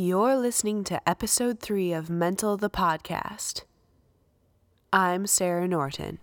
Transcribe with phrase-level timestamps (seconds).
[0.00, 3.64] You're listening to episode three of Mental the Podcast.
[4.92, 6.20] I'm Sarah Norton.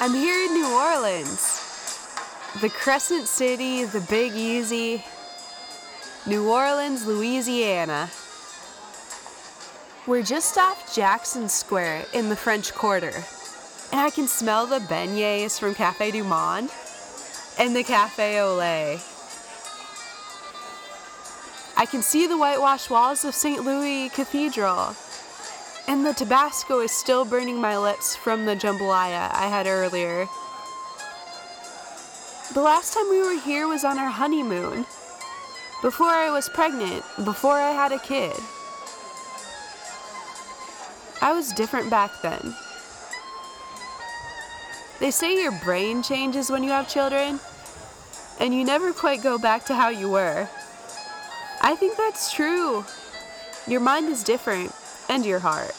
[0.00, 1.60] I'm here in New Orleans,
[2.60, 5.04] the Crescent City, the Big Easy,
[6.28, 8.08] New Orleans, Louisiana.
[10.06, 13.24] We're just off Jackson Square in the French Quarter,
[13.94, 16.68] and I can smell the beignets from Cafe Du Monde
[17.60, 18.98] and the Cafe lait.
[21.76, 23.64] I can see the whitewashed walls of St.
[23.64, 24.96] Louis Cathedral,
[25.86, 30.26] and the Tabasco is still burning my lips from the jambalaya I had earlier.
[32.52, 34.86] The last time we were here was on our honeymoon,
[35.82, 38.34] before I was pregnant, before I had a kid.
[41.22, 42.56] I was different back then.
[45.04, 47.38] They say your brain changes when you have children,
[48.40, 50.48] and you never quite go back to how you were.
[51.60, 52.86] I think that's true.
[53.68, 54.74] Your mind is different,
[55.10, 55.74] and your heart.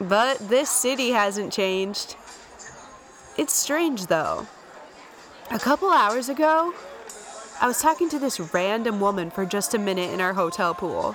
[0.00, 2.16] But this city hasn't changed.
[3.36, 4.46] It's strange though.
[5.50, 6.72] A couple hours ago,
[7.60, 11.14] I was talking to this random woman for just a minute in our hotel pool.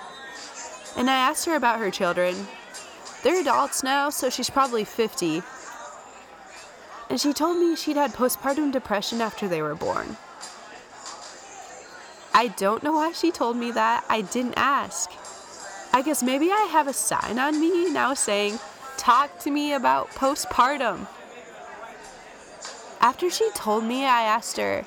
[0.96, 2.36] And I asked her about her children.
[3.24, 5.42] They're adults now, so she's probably 50.
[7.14, 10.18] And she told me she'd had postpartum depression after they were born.
[12.34, 14.04] I don't know why she told me that.
[14.10, 15.12] I didn't ask.
[15.94, 18.58] I guess maybe I have a sign on me now saying,
[18.98, 21.06] Talk to me about postpartum.
[23.00, 24.84] After she told me, I asked her,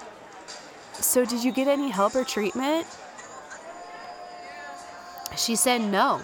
[0.95, 2.89] So did you get any help or treatment?
[5.37, 6.23] She said no.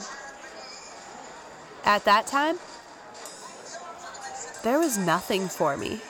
[1.84, 2.58] At that time,
[4.62, 6.00] there was nothing for me.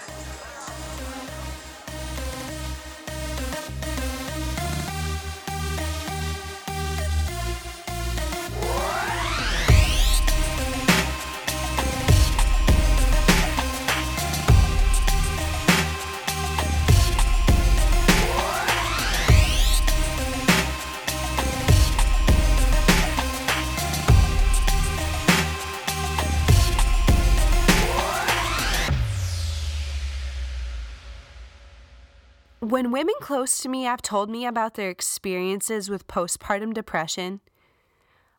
[32.83, 37.41] When women close to me have told me about their experiences with postpartum depression,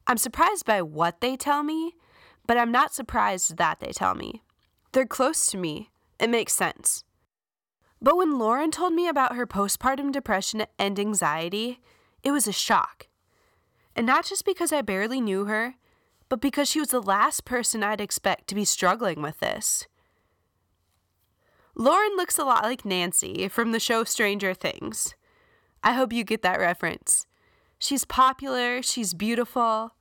[0.05, 1.93] I'm surprised by what they tell me,
[2.45, 4.43] but I'm not surprised that they tell me.
[4.91, 5.91] They're close to me.
[6.19, 7.05] It makes sense.
[8.01, 11.79] But when Lauren told me about her postpartum depression and anxiety,
[12.21, 13.07] it was a shock.
[13.95, 15.75] And not just because I barely knew her,
[16.27, 19.87] but because she was the last person I'd expect to be struggling with this.
[21.75, 25.15] Lauren looks a lot like Nancy from the show Stranger Things.
[25.83, 27.25] I hope you get that reference.
[27.79, 29.93] She's popular, she's beautiful,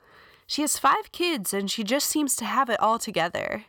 [0.46, 3.64] she has five kids, and she just seems to have it all together.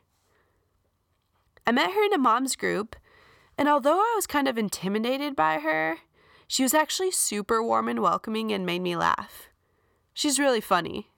[1.66, 2.98] I met her in a mom's group,
[3.58, 6.00] and although I was kind of intimidated by her,
[6.46, 9.48] she was actually super warm and welcoming and made me laugh.
[10.14, 11.10] She's really funny.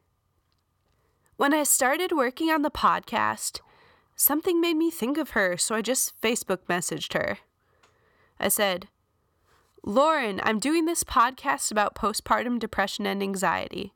[1.35, 3.59] When I started working on the podcast,
[4.15, 7.39] Something made me think of her, so I just Facebook messaged her.
[8.39, 8.87] I said,
[9.83, 13.93] Lauren, I'm doing this podcast about postpartum depression and anxiety.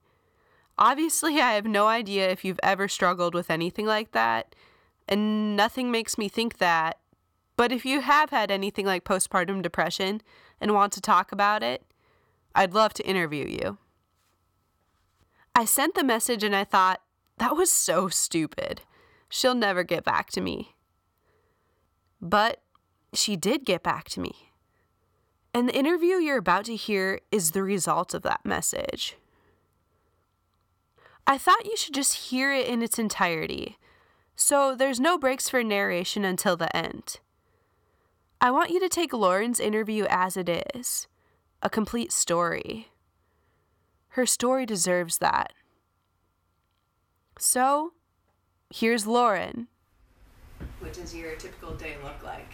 [0.78, 4.56] Obviously, I have no idea if you've ever struggled with anything like that,
[5.08, 7.00] and nothing makes me think that.
[7.58, 10.22] But if you have had anything like postpartum depression
[10.62, 11.84] and want to talk about it,
[12.56, 13.78] I'd love to interview you.
[15.56, 17.02] I sent the message and I thought,
[17.38, 18.82] that was so stupid.
[19.30, 20.76] She'll never get back to me.
[22.22, 22.62] But
[23.14, 24.52] she did get back to me.
[25.54, 29.18] And the interview you're about to hear is the result of that message.
[31.26, 33.78] I thought you should just hear it in its entirety,
[34.36, 37.20] so there's no breaks for narration until the end.
[38.42, 41.08] I want you to take Lauren's interview as it is
[41.62, 42.88] a complete story.
[44.10, 45.54] Her story deserves that.
[47.38, 47.94] So,
[48.70, 49.68] here's Lauren.
[50.80, 52.54] What does your typical day look like?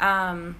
[0.00, 0.56] Um,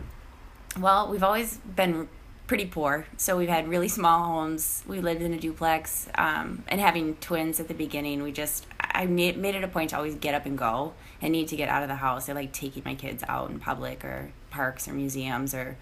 [0.78, 2.08] well, we've always been
[2.46, 4.82] pretty poor, so we've had really small homes.
[4.86, 9.06] We lived in a duplex, um, and having twins at the beginning, we just I
[9.06, 10.94] made, made it a point to always get up and go.
[11.20, 12.28] and need to get out of the house.
[12.28, 15.76] I like taking my kids out in public or parks or museums or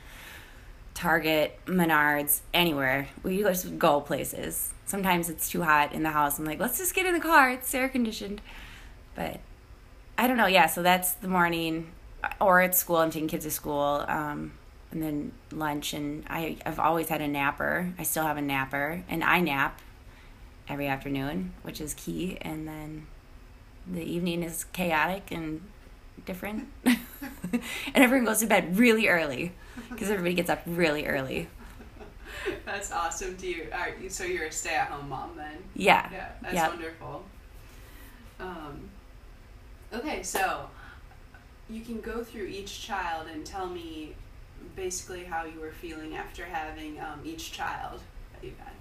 [0.95, 3.09] Target, Menards, anywhere.
[3.23, 4.73] We just go places.
[4.87, 6.39] Sometimes it's too hot in the house.
[6.39, 7.51] I'm like, let's just get in the car.
[7.51, 8.41] It's air conditioned.
[9.15, 9.41] But
[10.19, 10.47] I don't know.
[10.47, 11.91] Yeah, so that's the morning,
[12.41, 12.97] or at school.
[12.97, 14.53] I'm taking kids to school, um,
[14.91, 15.93] and then lunch.
[15.95, 17.93] And I, I've always had a napper.
[17.99, 19.81] I still have a napper, and I nap
[20.69, 22.39] every afternoon, which is key.
[22.41, 23.07] And then
[23.91, 25.61] the evening is chaotic and
[26.25, 26.97] different, and
[27.95, 29.53] everyone goes to bed really early
[29.91, 31.49] because everybody gets up really early.
[32.65, 33.35] That's awesome.
[33.37, 33.69] Do you?
[33.73, 35.59] Are you so you're a stay-at-home mom then?
[35.75, 36.09] Yeah.
[36.13, 36.69] Yeah, that's Yep.
[36.71, 37.25] wonderful.
[38.41, 38.89] Um,
[39.93, 40.69] okay, so
[41.69, 44.15] you can go through each child and tell me
[44.77, 48.01] basically how you were feeling after having um, each child
[48.33, 48.73] that you've had.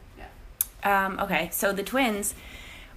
[0.83, 1.05] Yeah.
[1.05, 2.35] Um, okay, so the twins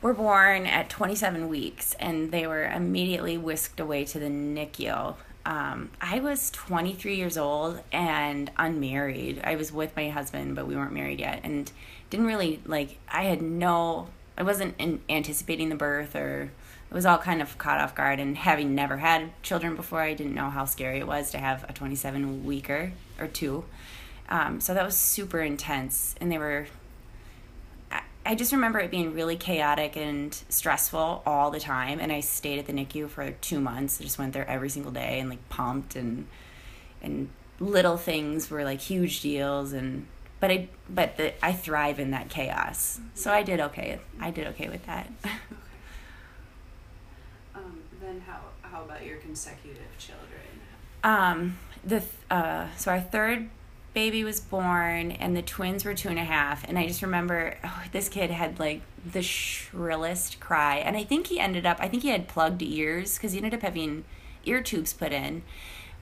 [0.02, 5.16] were born at 27 weeks and they were immediately whisked away to the NICU.
[5.46, 9.40] Um, I was 23 years old and unmarried.
[9.44, 11.70] I was with my husband, but we weren't married yet, and
[12.08, 12.99] didn't really like.
[13.12, 14.08] I had no.
[14.38, 16.50] I wasn't in, anticipating the birth, or
[16.90, 18.20] it was all kind of caught off guard.
[18.20, 21.64] And having never had children before, I didn't know how scary it was to have
[21.69, 23.64] a 27 weeker or two.
[24.28, 26.66] Um, so that was super intense, and they were
[27.90, 32.00] I- I just remember it being really chaotic and stressful all the time.
[32.00, 34.00] And I stayed at the NICU for two months.
[34.00, 36.26] I just went there every single day and like pumped and
[37.02, 37.28] and
[37.60, 39.72] little things were like huge deals.
[39.75, 40.06] And
[40.40, 42.98] but I but the, I thrive in that chaos.
[43.14, 44.00] So I did okay.
[44.19, 45.10] I did okay with that.
[48.26, 50.40] How how about your consecutive children?
[51.02, 53.49] Um, the th- uh, so our third
[53.93, 56.64] baby was born, and the twins were two and a half.
[56.69, 58.82] And I just remember oh, this kid had like
[59.12, 61.78] the shrillest cry, and I think he ended up.
[61.81, 64.05] I think he had plugged ears because he ended up having
[64.44, 65.43] ear tubes put in.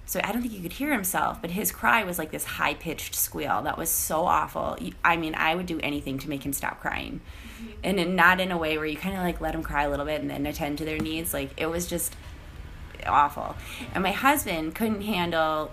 [0.04, 2.75] So I don't think he could hear himself, but his cry was like this high
[2.75, 4.76] pitched squeal that was so awful.
[5.04, 7.20] I mean, I would do anything to make him stop crying,
[7.56, 7.70] mm-hmm.
[7.84, 9.90] and in, not in a way where you kind of like let him cry a
[9.90, 11.32] little bit and then attend to their needs.
[11.32, 12.14] Like it was just
[13.06, 13.56] awful.
[13.94, 15.70] And my husband couldn't handle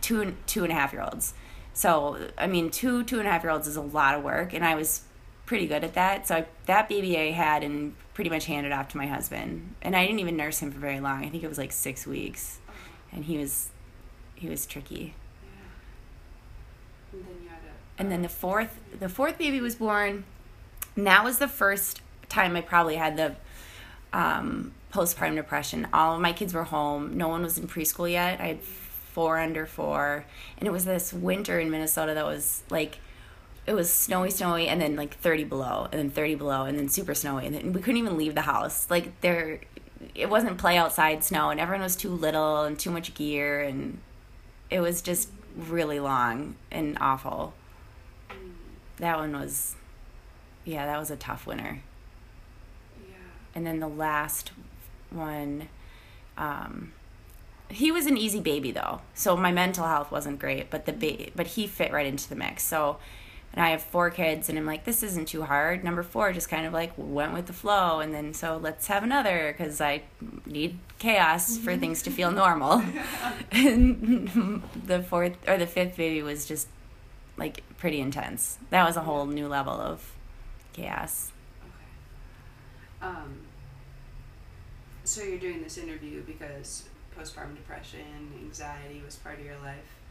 [0.00, 1.34] two two and a half year olds.
[1.72, 4.52] So I mean, two two and a half year olds is a lot of work,
[4.52, 5.02] and I was
[5.46, 6.28] pretty good at that.
[6.28, 9.96] So I, that baby I had and pretty much handed off to my husband, and
[9.96, 11.24] I didn't even nurse him for very long.
[11.24, 12.58] I think it was like six weeks,
[13.12, 13.70] and he was
[14.34, 15.14] he was tricky.
[15.44, 17.18] Yeah.
[17.18, 18.00] And then you had a.
[18.00, 20.24] And then the fourth the fourth baby was born.
[20.96, 23.36] And that was the first time I probably had the
[24.12, 25.88] um, postpartum depression.
[25.92, 27.16] All of my kids were home.
[27.16, 28.40] No one was in preschool yet.
[28.40, 30.24] I had four under four,
[30.58, 32.98] and it was this winter in Minnesota that was like
[33.66, 36.88] it was snowy, snowy, and then like thirty below, and then thirty below, and then
[36.88, 38.86] super snowy, and then we couldn't even leave the house.
[38.90, 39.60] Like there,
[40.14, 43.98] it wasn't play outside snow, and everyone was too little and too much gear, and
[44.70, 47.54] it was just really long and awful.
[48.98, 49.74] That one was,
[50.64, 51.80] yeah, that was a tough winter.
[53.08, 53.14] Yeah.
[53.54, 54.52] And then the last
[55.10, 55.68] one,
[56.36, 56.92] um,
[57.68, 61.30] he was an easy baby though, so my mental health wasn't great, but the ba-
[61.34, 62.62] but he fit right into the mix.
[62.62, 62.98] So,
[63.52, 65.84] and I have four kids, and I'm like, this isn't too hard.
[65.84, 69.02] Number four just kind of like went with the flow, and then so let's have
[69.02, 70.02] another because I
[70.46, 72.82] need chaos for things to feel normal.
[73.52, 76.68] and the fourth or the fifth baby was just
[77.36, 78.58] like pretty intense.
[78.70, 80.12] That was a whole new level of
[80.72, 81.32] chaos.
[81.62, 83.08] Okay.
[83.10, 83.40] Um,
[85.04, 86.84] so you're doing this interview because
[87.18, 90.01] postpartum depression, anxiety was part of your life.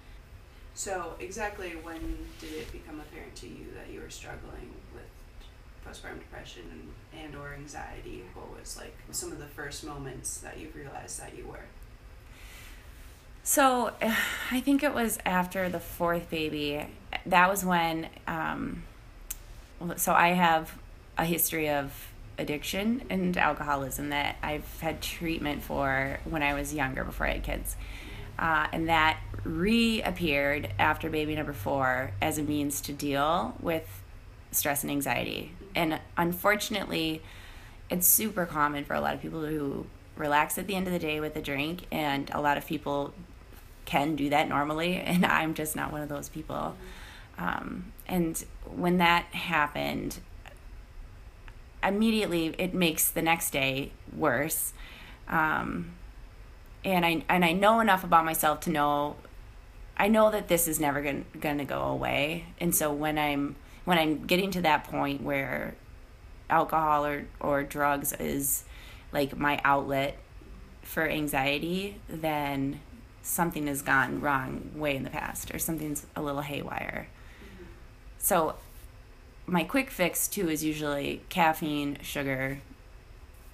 [0.73, 5.03] So exactly when did it become apparent to you that you were struggling with
[5.85, 8.23] postpartum depression and, and or anxiety?
[8.33, 11.65] What was like some of the first moments that you realized that you were?
[13.43, 13.91] So
[14.51, 16.87] I think it was after the fourth baby.
[17.25, 18.07] That was when.
[18.27, 18.83] Um,
[19.97, 20.77] so I have
[21.17, 27.03] a history of addiction and alcoholism that I've had treatment for when I was younger,
[27.03, 27.75] before I had kids.
[28.41, 34.01] Uh, and that reappeared after baby number four as a means to deal with
[34.51, 35.53] stress and anxiety.
[35.75, 37.21] And unfortunately,
[37.89, 40.99] it's super common for a lot of people who relax at the end of the
[40.99, 43.13] day with a drink, and a lot of people
[43.85, 46.75] can do that normally, and I'm just not one of those people.
[47.37, 50.19] Um, and when that happened,
[51.83, 54.73] immediately it makes the next day worse.
[55.27, 55.93] Um,
[56.83, 59.15] and I and I know enough about myself to know
[59.97, 62.45] I know that this is never going going to go away.
[62.59, 65.75] And so when I'm when I'm getting to that point where
[66.49, 68.63] alcohol or or drugs is
[69.11, 70.17] like my outlet
[70.81, 72.79] for anxiety, then
[73.21, 77.07] something has gone wrong way in the past or something's a little haywire.
[78.17, 78.55] So
[79.45, 82.59] my quick fix too is usually caffeine, sugar,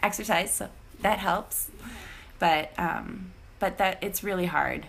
[0.02, 0.54] exercise.
[0.54, 0.70] So
[1.02, 1.70] that helps.
[2.40, 4.86] But um, but that it's really hard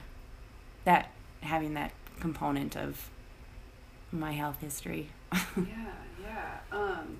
[0.84, 3.08] that having that component of
[4.12, 5.10] my health history.
[5.32, 6.58] yeah, yeah.
[6.72, 7.18] Um,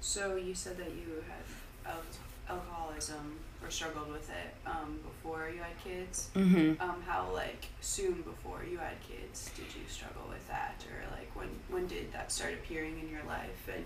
[0.00, 5.60] so you said that you had al- alcoholism or struggled with it um, before you
[5.60, 6.30] had kids.
[6.34, 6.82] mm-hmm.
[6.82, 11.30] Um, how like soon before you had kids did you struggle with that, or like
[11.34, 13.68] when when did that start appearing in your life?
[13.72, 13.84] And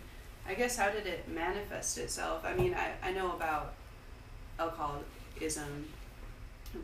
[0.48, 2.44] I guess how did it manifest itself?
[2.44, 3.74] I mean, I I know about
[5.36, 5.86] alcoholism,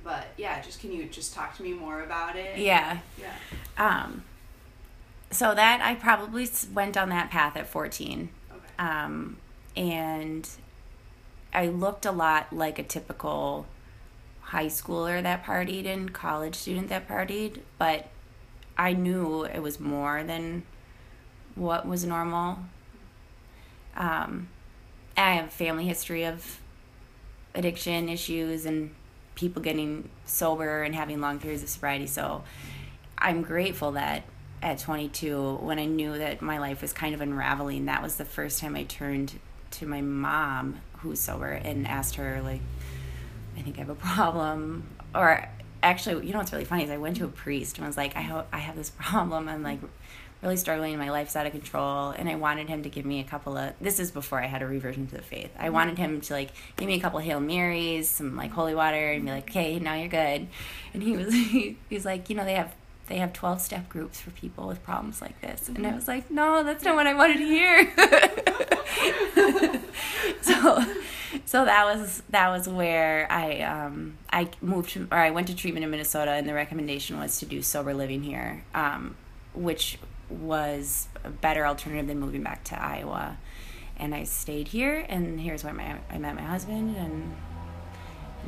[0.04, 2.58] but yeah, just can you just talk to me more about it?
[2.58, 2.98] Yeah.
[3.18, 3.34] Yeah.
[3.76, 4.24] Um,
[5.30, 8.28] so that I probably went down that path at 14.
[8.50, 8.60] Okay.
[8.78, 9.38] Um,
[9.76, 10.48] and
[11.52, 13.66] I looked a lot like a typical
[14.40, 18.08] high schooler that partied and college student that partied, but
[18.76, 20.64] I knew it was more than
[21.54, 22.58] what was normal.
[23.96, 24.48] Um,
[25.16, 26.61] I have a family history of
[27.54, 28.94] addiction issues and
[29.34, 32.06] people getting sober and having long periods of sobriety.
[32.06, 32.44] So
[33.18, 34.24] I'm grateful that
[34.62, 38.24] at 22, when I knew that my life was kind of unraveling, that was the
[38.24, 39.38] first time I turned
[39.72, 42.60] to my mom, who's sober, and asked her, like,
[43.56, 44.86] I think I have a problem.
[45.14, 45.48] Or
[45.82, 48.16] actually, you know what's really funny is I went to a priest and was like,
[48.16, 49.48] I, ho- I have this problem.
[49.48, 49.80] I'm like
[50.42, 50.98] really struggling.
[50.98, 52.10] My life's out of control.
[52.10, 54.62] And I wanted him to give me a couple of, this is before I had
[54.62, 55.50] a reversion to the faith.
[55.58, 58.74] I wanted him to like give me a couple of Hail Marys, some like holy
[58.74, 60.48] water, and be like, okay, now you're good.
[60.92, 62.74] And he was, he, he was like, you know, they have
[63.08, 65.68] they have 12 step groups for people with problems like this.
[65.68, 67.92] And I was like, no, that's not what I wanted to hear.
[70.40, 70.84] so
[71.44, 75.56] so that was that was where I um, I moved to, or I went to
[75.56, 79.16] treatment in Minnesota and the recommendation was to do sober living here, um,
[79.52, 79.98] which
[80.30, 83.38] was a better alternative than moving back to Iowa.
[83.96, 87.34] And I stayed here and here's where my I met my husband and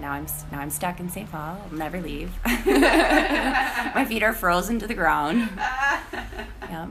[0.01, 1.31] now I'm now I'm stuck in St.
[1.31, 1.61] Paul.
[1.71, 2.33] I'll never leave.
[2.45, 5.49] My feet are frozen to the ground.
[6.71, 6.89] Yep.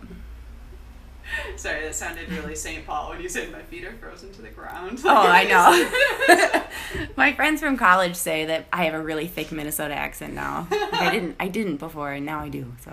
[1.58, 2.86] Sorry, that sounded really St.
[2.86, 5.02] Paul when you said my feet are frozen to the ground.
[5.04, 5.44] Oh, I
[7.00, 7.08] know.
[7.18, 10.68] My friends from college say that I have a really thick Minnesota accent now.
[10.70, 12.72] Like I didn't I didn't before and now I do.
[12.84, 12.92] So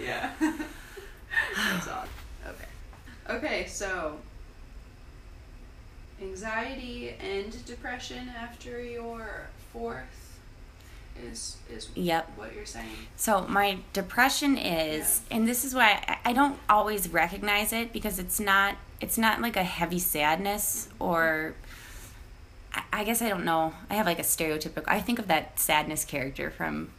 [0.00, 0.32] yeah.
[2.46, 3.36] Okay.
[3.36, 4.18] Okay, so
[6.20, 10.38] anxiety and depression after your fourth
[11.22, 12.32] is is Yep.
[12.36, 12.88] what you're saying.
[13.16, 18.18] So my depression is, and this is why I, I don't always recognize it because
[18.18, 21.04] it's not it's not like a heavy sadness mm-hmm.
[21.04, 21.54] or
[22.74, 23.74] I, I guess I don't know.
[23.88, 24.84] I have like a stereotypical.
[24.86, 26.90] I think of that sadness character from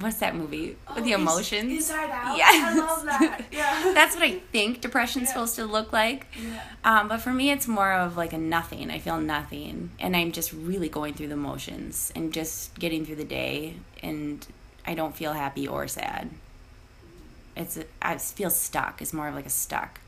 [0.00, 1.64] what's that movie with the emotions?
[1.70, 2.36] Oh, Inside Out.
[2.36, 2.64] Yes.
[2.64, 3.44] I love that.
[3.52, 3.92] Yeah.
[3.94, 5.32] That's what I think depression's Yeah.
[5.34, 6.26] supposed to look like.
[6.42, 6.62] yeah.
[6.84, 8.90] Um, but for me, it's more of like a nothing.
[8.90, 13.16] I feel nothing, and I'm just really going through the motions and just getting through
[13.16, 14.46] the day, and
[14.86, 16.30] I don't feel happy or sad.
[17.56, 19.02] It's a, I feel stuck.
[19.02, 20.00] It's more of like a stuck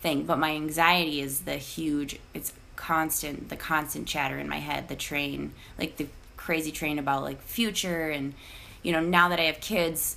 [0.00, 0.24] thing.
[0.24, 2.18] But my anxiety is the huge.
[2.32, 3.48] It's constant.
[3.48, 4.88] The constant chatter in my head.
[4.88, 6.06] The train, like the
[6.36, 8.34] crazy train about like future and,
[8.82, 10.16] you know, now that I have kids,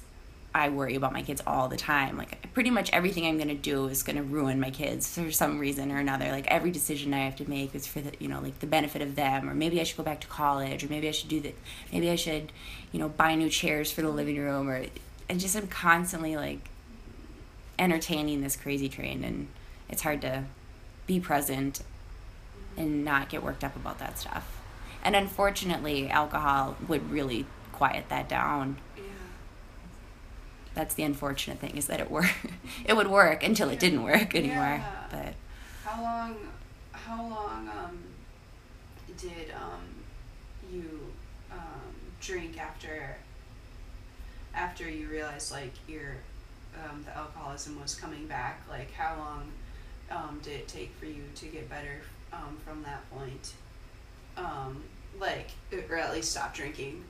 [0.55, 2.17] I worry about my kids all the time.
[2.17, 5.91] Like pretty much everything I'm gonna do is gonna ruin my kids for some reason
[5.91, 6.31] or another.
[6.31, 9.01] Like every decision I have to make is for the you know like the benefit
[9.01, 9.49] of them.
[9.49, 10.83] Or maybe I should go back to college.
[10.83, 11.55] Or maybe I should do that.
[11.91, 12.53] Maybe I should
[12.93, 14.69] you know buy new chairs for the living room.
[14.69, 14.85] Or
[15.27, 16.69] and just I'm constantly like
[17.77, 19.47] entertaining this crazy train, and
[19.89, 20.45] it's hard to
[21.05, 21.81] be present
[22.77, 24.61] and not get worked up about that stuff.
[25.03, 29.03] And unfortunately, alcohol would really quiet that down Yeah.
[30.73, 32.31] that's the unfortunate thing is that it work
[32.85, 35.03] it would work until it didn't work anymore Yeah.
[35.11, 35.33] but
[35.83, 36.35] How long?
[36.91, 37.99] How long um,
[39.17, 39.83] did um,
[40.71, 41.13] you
[41.51, 43.17] um, drink after?
[44.55, 46.15] After you realized like your
[46.83, 49.51] um, the alcoholism was coming back, like how long
[50.09, 52.01] um, did it take for you to get better
[52.33, 53.53] um, from that point?
[54.37, 54.83] Um,
[55.19, 55.51] like,
[55.89, 57.03] or at least stop drinking.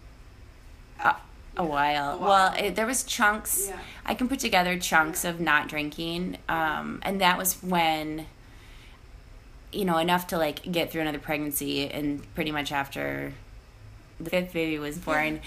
[1.57, 3.67] A while, A well it, there was chunks.
[3.69, 3.79] Yeah.
[4.05, 8.25] i can put together chunks of not drinking um, and that was when
[9.71, 13.33] you know enough to like get through another pregnancy and pretty much after
[14.19, 15.41] the fifth baby was born.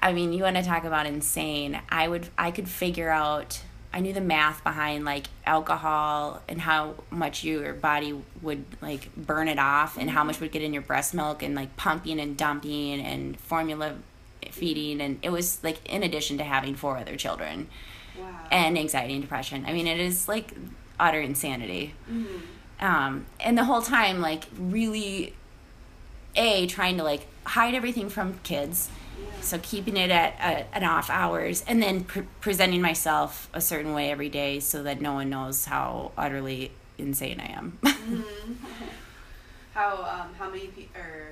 [0.00, 1.80] I mean you want to talk about insane.
[1.88, 6.94] I would i could figure out i knew the math behind like alcohol and how
[7.10, 10.82] much your body would like burn it off and how much would get in your
[10.82, 13.94] breast milk and like pumping and dumping and formula
[14.50, 17.68] feeding and it was like in addition to having four other children
[18.18, 18.26] Wow.
[18.50, 20.52] and anxiety and depression i mean it is like
[20.98, 22.40] utter insanity Mhm.
[22.80, 25.34] um, and the whole time like really
[26.36, 28.90] a trying to like hide everything from kids.
[29.20, 29.40] Yeah.
[29.40, 33.92] So keeping it at, at an off hours, and then pre- presenting myself a certain
[33.94, 37.78] way every day, so that no one knows how utterly insane I am.
[39.74, 41.28] How um how many people or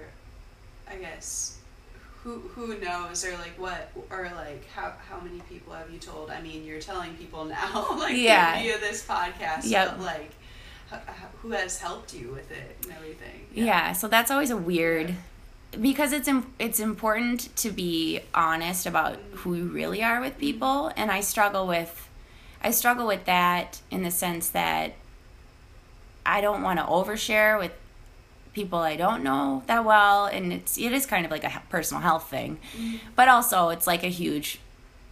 [0.90, 1.58] I guess
[2.26, 6.28] who who knows or like what or like how how many people have you told?
[6.28, 8.60] I mean, you're telling people now like Yeah.
[8.60, 9.98] via this podcast, Yep.
[9.98, 10.32] but like
[11.40, 13.46] who has helped you with it and everything?
[13.54, 15.14] Yeah, so that's always a weird
[15.80, 19.36] because it's im- it's important to be honest about mm-hmm.
[19.36, 22.08] who you really are with people and I struggle with
[22.60, 24.94] I struggle with that in the sense that
[26.24, 27.72] I don't want to overshare with
[28.56, 32.02] people I don't know that well and it's it is kind of like a personal
[32.02, 32.58] health thing.
[33.14, 34.60] But also it's like a huge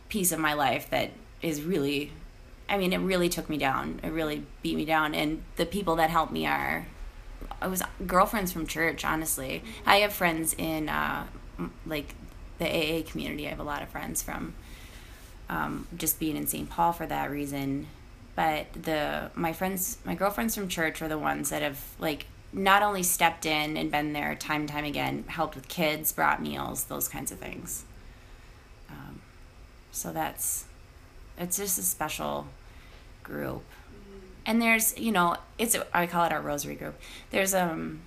[0.09, 1.11] piece of my life that
[1.43, 2.11] is really
[2.69, 4.01] I mean it really took me down.
[4.03, 6.87] It really beat me down and the people that helped me are
[7.61, 9.63] I was girlfriends from church, honestly.
[9.85, 11.27] I have friends in uh,
[11.87, 12.15] like
[12.59, 13.47] the AA community.
[13.47, 14.55] I have a lot of friends from
[15.51, 16.69] um, just being in St.
[16.71, 17.89] Paul for that reason.
[18.35, 22.83] But the my friends, my girlfriends from church are the ones that have like not
[22.83, 26.85] only stepped in and been there time and time again, helped with kids, brought meals,
[26.85, 27.85] those kinds of things.
[28.89, 29.21] Um,
[29.93, 30.65] so that's
[31.39, 32.47] it's just a special
[33.23, 33.63] group
[34.47, 36.95] and there's you know it's i call it our rosary group
[37.31, 38.01] there's um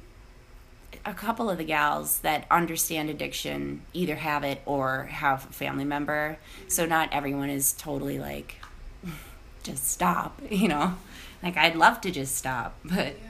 [1.05, 5.83] a couple of the gals that understand addiction either have it or have a family
[5.83, 6.37] member
[6.67, 8.55] so not everyone is totally like
[9.63, 10.95] just stop you know
[11.43, 13.26] like i'd love to just stop but Yeah.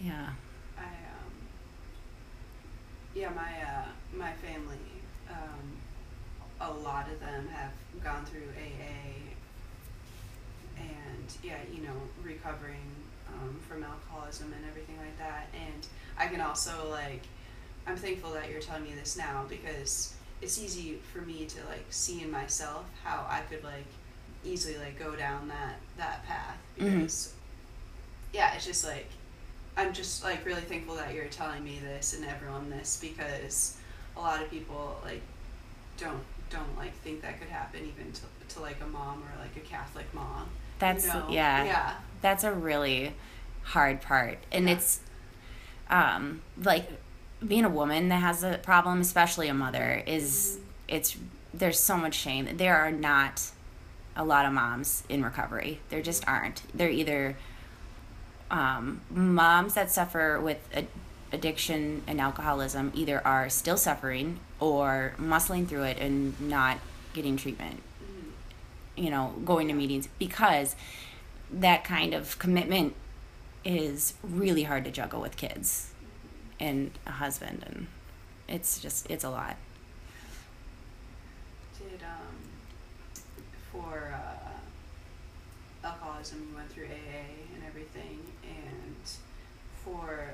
[0.00, 0.30] Yeah.
[0.78, 1.32] I um
[3.14, 4.78] yeah my uh my family
[5.30, 5.76] um
[6.60, 9.14] a lot of them have gone through AA
[10.78, 11.92] and yeah you know
[12.22, 12.80] recovering
[13.28, 15.86] um, from alcoholism and everything like that and
[16.18, 17.22] I can also like
[17.86, 21.84] I'm thankful that you're telling me this now because it's easy for me to like
[21.90, 23.86] see in myself how I could like
[24.44, 27.00] easily like go down that that path Mhm.
[27.00, 27.34] because
[28.32, 29.08] yeah it's just like
[29.80, 33.76] I'm just like really thankful that you're telling me this and everyone this because
[34.16, 35.22] a lot of people like
[35.96, 38.22] don't don't like think that could happen even to,
[38.54, 40.48] to like a mom or like a Catholic mom.
[40.78, 41.26] that's you know?
[41.30, 41.94] yeah Yeah.
[42.20, 43.14] that's a really
[43.62, 44.74] hard part and Yeah.
[44.74, 45.00] it's
[45.88, 46.88] um like
[47.46, 51.16] being a woman that has a problem especially a mother is it's
[51.54, 53.42] there's so much shame there are not
[54.16, 57.36] a lot of moms in recovery there just aren't they're either
[58.50, 60.86] um, moms that suffer with a,
[61.32, 66.78] addiction and alcoholism either are still suffering or muscling through it and not
[67.12, 67.80] getting treatment
[69.00, 70.76] you know, going to meetings because
[71.50, 72.94] that kind of commitment
[73.64, 75.90] is really hard to juggle with kids
[76.60, 77.86] and a husband and
[78.46, 79.56] it's just it's a lot.
[81.78, 82.36] Did um
[83.72, 87.09] for uh, alcoholism you went through AA
[89.90, 90.30] for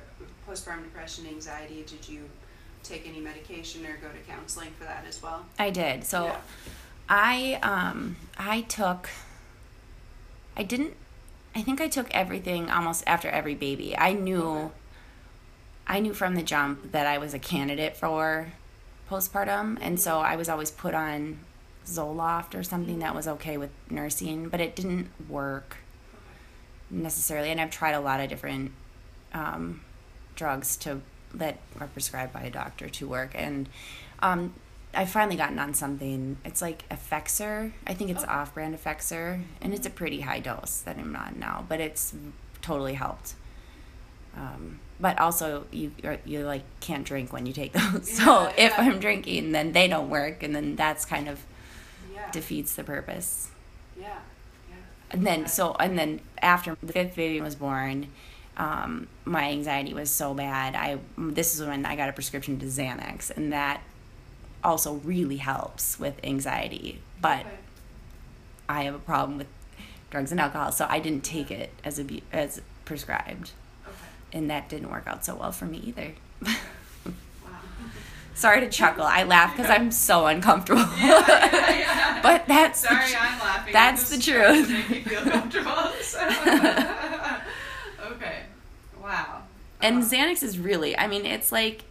[0.49, 2.29] postpartum depression anxiety did you
[2.83, 5.45] take any medication or go to counseling for that as well?
[5.59, 6.05] I did.
[6.05, 6.37] So Yeah.
[7.09, 9.09] I um I took
[10.57, 10.95] I didn't
[11.55, 13.97] I think I took everything almost after every baby.
[13.97, 14.73] I knew Okay.
[15.89, 18.53] I knew from the jump that I was a candidate for
[19.11, 21.39] postpartum and so I was always put on
[21.87, 25.77] Zoloft or something that was okay with nursing, but it didn't work
[26.91, 28.73] necessarily and I've tried a lot of different
[29.35, 29.81] um,
[30.35, 31.01] drugs to
[31.35, 33.69] that are prescribed by a doctor to work and
[34.21, 34.55] um,
[34.95, 36.39] I've finally gotten on something.
[36.45, 37.73] It's like Effexor.
[37.87, 38.29] I think it's Oh.
[38.29, 42.15] off-brand Effexor, and it's a pretty high dose that I'm on now, but it's
[42.63, 43.35] totally helped.
[44.35, 45.93] Um, but also, you
[46.25, 48.11] you're- like can't drink when you take those.
[48.17, 48.79] so Yeah, if.
[48.79, 51.45] I'm drinking, then they don't work, and then that's kind of
[52.15, 52.31] Yeah.
[52.31, 53.51] defeats the purpose.
[53.99, 54.21] yeah.
[54.71, 54.77] Yeah.
[55.11, 58.09] And then so and then after the fifth baby was born,
[58.57, 60.75] um, my anxiety was so bad.
[60.75, 63.83] I this is when I got a prescription to Xanax, and that
[64.65, 67.01] also really helps with anxiety.
[67.21, 67.51] But Okay.
[68.69, 69.47] I have a problem with
[70.11, 73.53] drugs and alcohol, so I didn't take it as a as prescribed,
[73.87, 73.95] Okay.
[74.33, 76.13] and that didn't work out so well for me either.
[78.35, 79.05] Sorry to chuckle.
[79.05, 80.83] I laugh because I'm so uncomfortable.
[80.99, 82.21] yeah, yeah, yeah.
[82.23, 83.73] but that's the Sorry, tr- I'm laughing.
[83.73, 84.91] that's the just trying to truth.
[84.91, 85.89] Make you feel comfortable.
[86.03, 86.21] so.
[88.13, 88.43] okay.
[89.03, 89.43] Wow.
[89.81, 91.85] And Uh, Xanax is really, I mean, it's like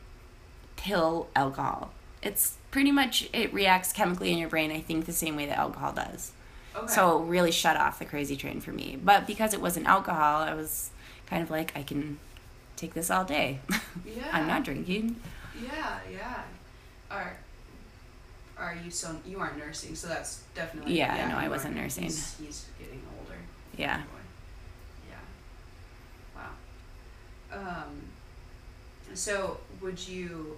[0.75, 1.91] pill alcohol.
[2.21, 5.57] It's pretty much, it reacts chemically in your brain, I think, the same way that
[5.57, 6.31] alcohol does.
[6.75, 6.87] okay.
[6.87, 8.97] So it really shut off the crazy train for me.
[9.01, 10.89] But because it wasn't alcohol, I was
[11.27, 12.17] kind of like, I can
[12.75, 13.59] take this all day.
[14.05, 14.27] yeah.
[14.33, 15.15] I'm not drinking.
[15.63, 16.41] Yeah, yeah.
[17.09, 17.37] Are
[18.57, 22.03] are you still you aren't nursing, so that's definitely Yeah, no, I wasn't nursing.
[22.05, 23.37] He's, he's getting older.
[23.77, 23.97] Yeah.
[23.97, 24.19] Boy.
[25.09, 25.15] Yeah.
[26.41, 26.49] Wow.
[27.55, 28.01] Um.
[29.13, 30.57] So would you?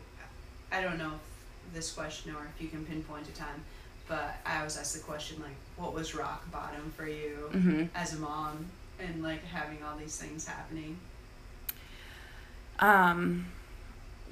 [0.72, 3.64] I don't know if this question or if you can pinpoint a time,
[4.08, 8.14] but I always ask the question like, what was rock bottom for you hmm as
[8.14, 8.66] a mom
[9.00, 10.98] and like having all these things happening?
[12.80, 13.48] Um,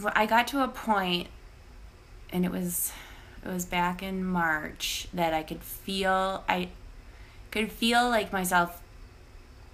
[0.02, 1.28] well, I got to a point,
[2.32, 2.92] and it was
[3.44, 6.70] it was back in March that I could feel I
[7.52, 8.82] could feel like myself.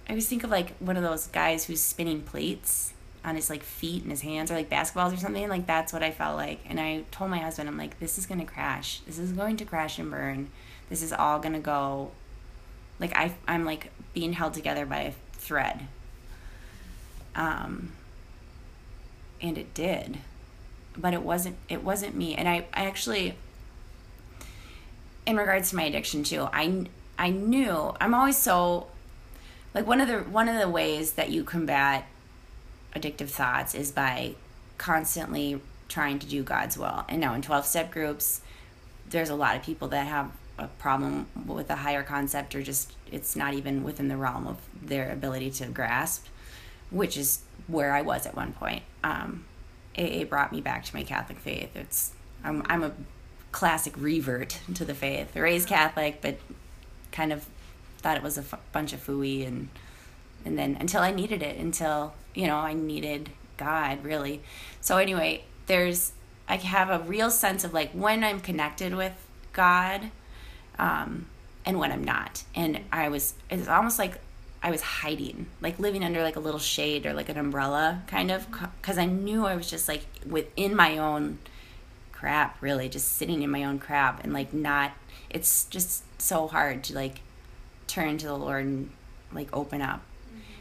[0.06, 2.92] I always think of like one of those guys who's spinning plates
[3.24, 6.02] on his like feet and his hands or like basketballs or something like that's what
[6.02, 6.60] I felt like.
[6.68, 9.00] And I told my husband I'm like this is to crash.
[9.06, 10.50] This is going to crash and burn.
[10.88, 12.10] This is all to go
[12.98, 15.86] like I I'm like being held together by a thread.
[17.36, 17.92] Um
[19.40, 20.18] and it did.
[20.96, 22.34] But it wasn't it wasn't me.
[22.34, 23.36] And I, I actually
[25.26, 26.86] in regards to my addiction too I
[27.18, 28.88] I knew I'm always so
[29.74, 32.06] like one of the one of the ways that you combat
[32.94, 34.34] addictive thoughts is by
[34.78, 37.04] constantly trying to do God's will.
[37.08, 38.40] And now in 12 step groups,
[39.08, 42.92] there's a lot of people that have a problem with a higher concept or just
[43.10, 46.26] it's not even within the realm of their ability to grasp,
[46.90, 48.82] which is where I was at one point.
[49.04, 49.44] Um,
[49.98, 51.74] AA brought me back to my Catholic faith.
[51.76, 52.12] It's
[52.44, 52.92] I'm I'm a
[53.52, 55.36] classic revert to the faith.
[55.36, 56.38] Raised Catholic, but
[57.10, 57.46] kind of
[58.02, 59.68] thought it was a f- bunch of fooey and
[60.44, 64.42] and then until I needed it, until you know I needed God really.
[64.80, 66.12] So anyway, there's
[66.48, 69.14] I have a real sense of like when I'm connected with
[69.52, 70.10] God,
[70.78, 71.26] um,
[71.64, 72.44] and when I'm not.
[72.54, 74.18] And I was it's almost like
[74.62, 78.30] I was hiding, like living under like a little shade or like an umbrella, kind
[78.30, 78.46] of,
[78.80, 81.38] because I knew I was just like within my own
[82.12, 84.92] crap, really, just sitting in my own crap and like not.
[85.30, 87.20] It's just so hard to like
[87.92, 88.90] turn to the Lord and
[89.32, 90.02] like open up.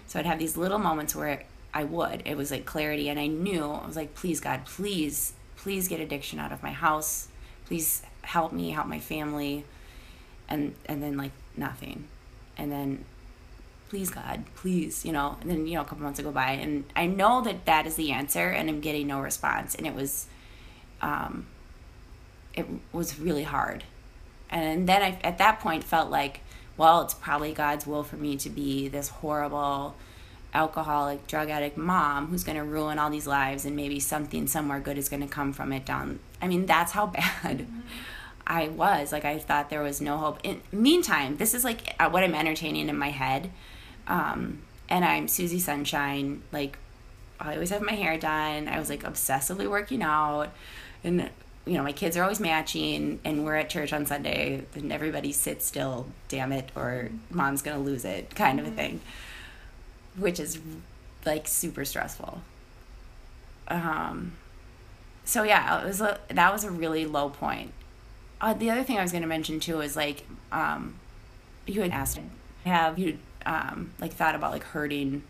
[0.08, 2.24] So I'd have these little moments where I would.
[2.26, 6.00] It was like clarity, and I knew I was like, please, God, please, please get
[6.02, 7.30] addiction out of my house.
[7.66, 9.64] Please help me, help my family,
[10.50, 12.08] and and then like nothing,
[12.58, 13.06] and then
[13.90, 15.38] please God, please, you know.
[15.42, 17.96] And then you know a couple months go by, and I know that that is
[17.96, 20.28] the answer, and I'm getting no response, and it was,
[21.02, 21.48] um,
[22.54, 23.86] it was really hard,
[24.50, 26.42] and then I at that point felt like
[26.78, 29.96] well, it's probably God's will for me to be this horrible
[30.54, 34.80] alcoholic, drug addict mom who's going to ruin all these lives and maybe something somewhere
[34.80, 36.20] good is going to come from it down.
[36.42, 37.08] I mean, that's how
[37.44, 37.68] bad
[38.46, 39.12] I was.
[39.12, 40.40] Like, I thought there was no hope.
[40.44, 43.52] In meantime, this is like uh, what I'm entertaining in my head.
[44.08, 46.42] Um, and I'm Susie Sunshine.
[46.52, 46.78] Like,
[47.40, 48.68] I always have my hair done.
[48.68, 50.50] I was like obsessively working out.
[51.04, 51.30] And
[51.66, 55.32] you know, my kids are always matching, and we're at church on Sunday, and everybody
[55.32, 59.02] sits still, damn it, or mom's gonna lose it, kind of a thing,
[60.18, 60.60] which is
[61.26, 62.42] like super stressful.
[63.68, 64.34] Um,
[65.24, 67.74] so yeah, it was a, that was a really low point.
[68.40, 70.96] Uh, the other thing I was gonna mention too is like, um,
[71.68, 72.20] you had asked,
[72.66, 75.22] have you um, like thought about like hurting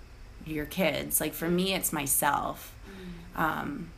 [0.45, 1.19] your kids?
[1.19, 2.73] Like for me, it's myself.
[3.35, 3.91] Um,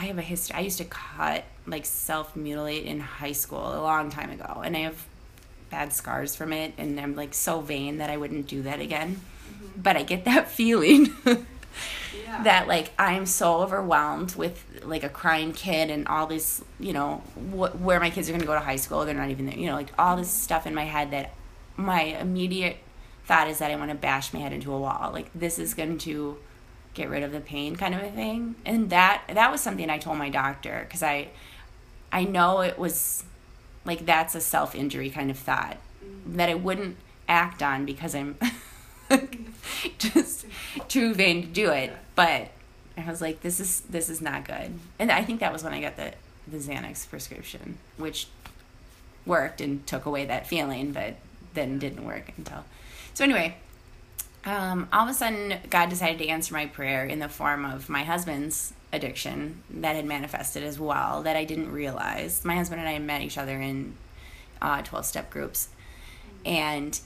[0.00, 0.56] I have a history.
[0.56, 4.74] I used to cut, like self mutilate in high school a long time ago, and
[4.74, 5.06] I have
[5.70, 6.72] bad scars from it.
[6.78, 9.20] And I'm like so vain that I wouldn't do that again.
[9.52, 9.82] Mm-hmm.
[9.82, 12.42] But I get that feeling Yeah.
[12.44, 17.16] that like I'm so overwhelmed with like a crying kid and all this, you know,
[17.52, 19.04] wh- where my kids are gonna go to high school.
[19.04, 19.58] They're not even there.
[19.58, 21.34] You know, like all this stuff in my head that
[21.76, 22.78] my immediate
[23.26, 25.10] thought is that I want to bash my head into a wall.
[25.12, 26.38] Like this is going to
[26.94, 28.56] get rid of the pain kind of a thing.
[28.64, 31.28] And that that was something i told my doctor because i
[32.12, 33.24] i know it was
[33.84, 36.36] like that's a self-injury kind of thought mm.
[36.36, 36.96] that i wouldn't
[37.28, 38.36] act on because i'm
[39.98, 40.46] just
[40.88, 41.92] too vain to do it.
[42.14, 42.50] But
[42.96, 44.78] i was like this is this is not good.
[44.98, 46.12] And i think that was when i got the
[46.48, 48.26] the xanax prescription which
[49.24, 51.14] worked and took away that feeling but
[51.54, 52.64] then didn't work until
[53.14, 53.54] so anyway
[54.44, 57.88] um, all of a sudden, God decided to answer my prayer in the form of
[57.88, 62.44] my husband's addiction that had manifested as well that I didn't realize.
[62.44, 63.94] My husband and I met each other in
[64.62, 65.68] uh, 12 step groups,
[66.44, 66.98] and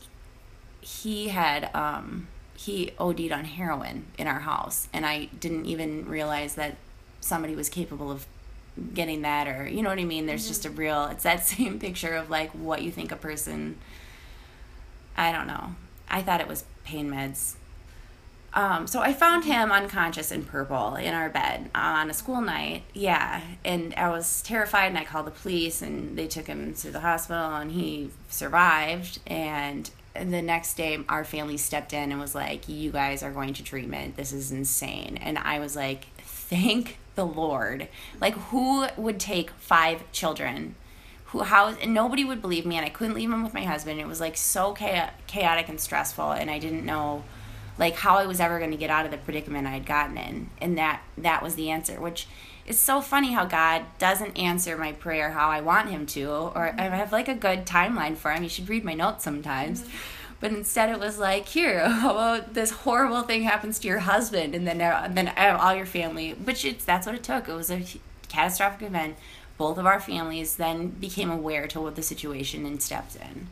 [0.80, 6.54] he had um, he OD'd on heroin in our house, and I didn't even realize
[6.54, 6.76] that
[7.20, 8.26] somebody was capable of
[8.92, 10.26] getting that, or you know what I mean.
[10.26, 11.06] There's just a real.
[11.06, 13.78] It's that same picture of like what you think a person.
[15.16, 15.74] I don't know.
[16.14, 17.56] I thought it was pain meds.
[18.52, 22.84] Um, so I found him unconscious in purple in our bed on a school night.
[22.94, 26.92] Yeah, and I was terrified, and I called the police, and they took him to
[26.92, 29.18] the hospital, and he survived.
[29.26, 33.52] And the next day, our family stepped in and was like, "You guys are going
[33.54, 34.16] to treatment.
[34.16, 37.88] This is insane." And I was like, "Thank the Lord!"
[38.20, 40.76] Like, who would take five children?
[41.34, 43.98] Who, how, and nobody would believe me, and I couldn't leave him with my husband.
[43.98, 47.24] It was like so chaotic and stressful, and I didn't know
[47.76, 50.16] like how I was ever going to get out of the predicament I had gotten
[50.16, 52.00] in, and that that was the answer.
[52.00, 52.28] Which
[52.66, 56.72] is so funny how God doesn't answer my prayer how I want Him to, or
[56.78, 58.44] I have like a good timeline for Him.
[58.44, 59.82] You should read my notes sometimes.
[59.82, 59.96] Mm-hmm.
[60.38, 64.54] But instead, it was like, here, how about this horrible thing happens to your husband,
[64.54, 66.34] and then uh, then all your family.
[66.34, 67.48] Which it's that's what it took.
[67.48, 67.82] It was a
[68.28, 69.16] catastrophic event.
[69.56, 73.48] Both of our families then became aware to what the situation and stepped in,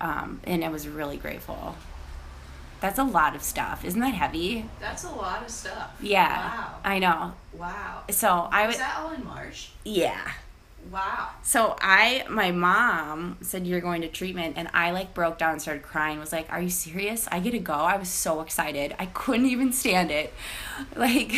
[0.00, 1.76] um, and I was really grateful.
[2.80, 3.84] That's a lot of stuff.
[3.84, 4.66] Isn't that heavy?
[4.80, 5.96] That's a lot of stuff.
[6.00, 6.36] Yeah.
[6.36, 6.74] Wow.
[6.84, 7.32] I know.
[7.54, 8.02] Wow.
[8.10, 8.76] So I was.
[8.78, 9.70] that all in March?
[9.84, 10.32] Yeah.
[10.90, 11.30] Wow.
[11.42, 15.62] So I, my mom said you're going to treatment, and I like broke down and
[15.62, 16.18] started crying.
[16.18, 17.26] Was like, "Are you serious?
[17.30, 18.94] I get to go." I was so excited.
[18.98, 20.32] I couldn't even stand it,
[20.96, 21.32] like,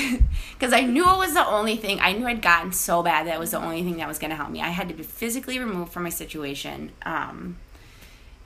[0.52, 2.00] because I knew it was the only thing.
[2.00, 4.36] I knew I'd gotten so bad that was the only thing that was going to
[4.36, 4.60] help me.
[4.60, 6.92] I had to be physically removed from my situation.
[7.02, 7.56] Um,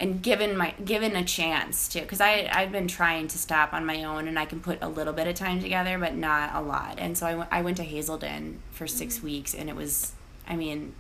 [0.01, 3.87] and given my given a chance to because i i've been trying to stop on
[3.87, 6.61] my own and i can put a little bit of time together but not a
[6.61, 9.25] lot and so i, w- I went to hazelden for 6 mm-hmm.
[9.25, 10.13] weeks and it was
[10.53, 10.93] i mean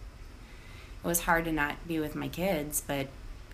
[1.04, 3.08] it was hard to not be with my kids but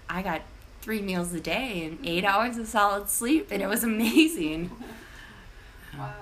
[0.09, 0.43] i got
[0.81, 2.35] three meals a day and eight mm-hmm.
[2.35, 4.71] hours of solid sleep and it was amazing
[5.99, 6.15] wow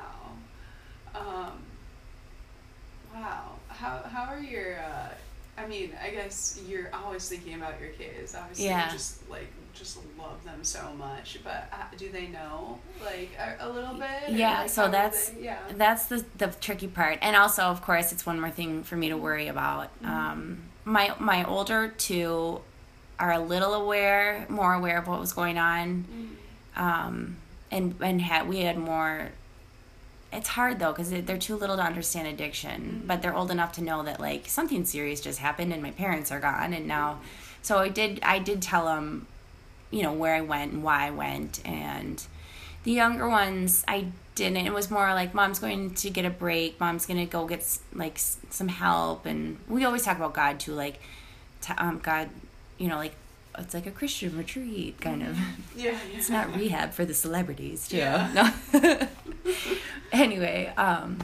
[1.14, 1.52] um,
[3.14, 5.08] wow how, how are your uh
[5.58, 8.34] I mean, I guess you're always thinking about your kids.
[8.34, 8.92] Obviously, yeah.
[8.92, 11.38] just like just love them so much.
[11.44, 14.30] But uh, do they know like a, a little bit?
[14.30, 14.60] Yeah.
[14.60, 15.58] Like, so that's they, yeah.
[15.74, 19.08] That's the the tricky part, and also of course it's one more thing for me
[19.08, 19.94] to worry about.
[20.02, 20.10] Mm-hmm.
[20.10, 22.60] Um, my my older two
[23.18, 26.82] are a little aware, more aware of what was going on, mm-hmm.
[26.82, 27.36] um,
[27.70, 29.30] and and had we had more
[30.32, 33.06] it's hard though because they're too little to understand addiction mm-hmm.
[33.06, 36.30] but they're old enough to know that like something serious just happened and my parents
[36.30, 37.18] are gone and now
[37.62, 39.26] so i did i did tell them
[39.90, 42.26] you know where i went and why i went and
[42.84, 46.78] the younger ones i didn't it was more like mom's going to get a break
[46.78, 50.72] mom's going to go get like some help and we always talk about god too
[50.72, 51.00] like
[51.60, 52.28] t- um, god
[52.78, 53.14] you know like
[53.58, 55.38] it's like a Christian retreat kind of.
[55.76, 55.98] Yeah, yeah.
[56.16, 57.98] It's not rehab for the celebrities too.
[57.98, 58.52] Yeah.
[58.72, 59.08] No.
[60.12, 61.18] anyway, um,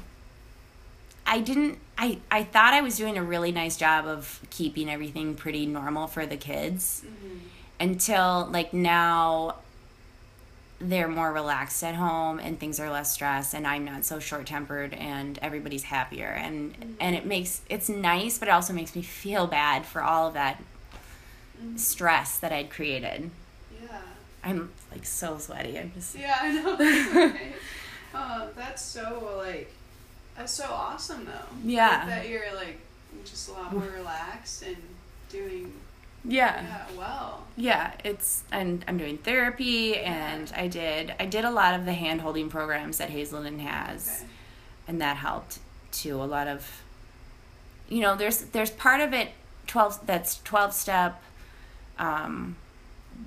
[1.27, 1.79] I didn't.
[1.97, 6.07] I I thought I was doing a really nice job of keeping everything pretty normal
[6.07, 7.39] for the kids mm-hmm.
[7.83, 9.57] Until like now.
[10.85, 14.47] They're more relaxed at home and things are less stressed and I'm not so short
[14.47, 16.93] tempered and everybody's happier and mm-hmm.
[16.99, 20.35] and it makes it's nice but it also makes me feel bad for all of
[20.35, 20.61] that
[21.57, 21.77] mm-hmm.
[21.77, 23.31] stress that I'd created.
[23.81, 24.01] Yeah.
[24.43, 25.79] I'm like so sweaty.
[25.79, 27.33] I'm just Yeah, I know.
[28.15, 29.73] Oh, that's so like
[30.37, 31.57] that's so awesome though.
[31.65, 31.99] Yeah.
[31.99, 32.79] Like, that you're like
[33.25, 34.77] just a lot more relaxed and
[35.29, 35.73] doing
[36.25, 36.63] yeah.
[36.63, 41.75] yeah well yeah it's and i'm doing therapy and i did i did a lot
[41.75, 44.31] of the hand holding programs that hazelden has okay.
[44.89, 45.59] and that helped
[45.91, 46.83] too a lot of
[47.89, 49.31] you know there's there's part of it
[49.67, 51.23] 12 that's 12 step
[51.99, 52.57] um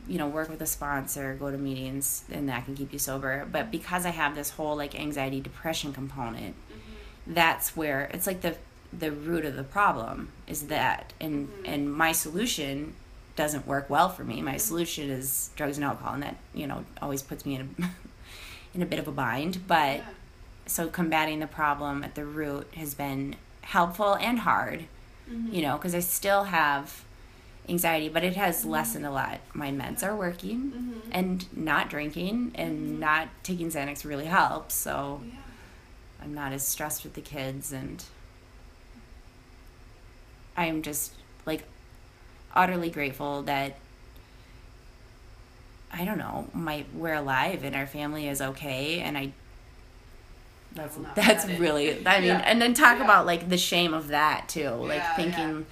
[0.07, 3.47] you know work with a sponsor go to meetings and that can keep you sober
[3.51, 7.33] but because i have this whole like anxiety depression component mm-hmm.
[7.33, 8.55] that's where it's like the
[8.99, 11.65] the root of the problem is that and mm-hmm.
[11.65, 12.93] and my solution
[13.35, 14.59] doesn't work well for me my mm-hmm.
[14.59, 17.89] solution is drugs and alcohol and that you know always puts me in a
[18.73, 20.03] in a bit of a bind but yeah.
[20.65, 24.85] so combating the problem at the root has been helpful and hard
[25.29, 25.53] mm-hmm.
[25.53, 27.05] you know because i still have
[27.69, 28.71] anxiety, but it has mm-hmm.
[28.71, 29.39] lessened a lot.
[29.53, 31.09] My meds are working, mm-hmm.
[31.11, 32.99] and not drinking and mm-hmm.
[32.99, 34.75] not taking Xanax really helps.
[34.75, 35.35] So yeah.
[36.21, 38.03] I'm not as stressed with the kids, and
[40.57, 41.13] I'm just
[41.45, 41.63] like
[42.53, 43.77] utterly grateful that
[45.91, 49.31] I don't know, my we're alive and our family is okay, and I.
[50.73, 52.05] That's that's really.
[52.05, 52.43] I mean, yeah.
[52.45, 53.05] and then talk yeah.
[53.05, 55.65] about like the shame of that too, like thinking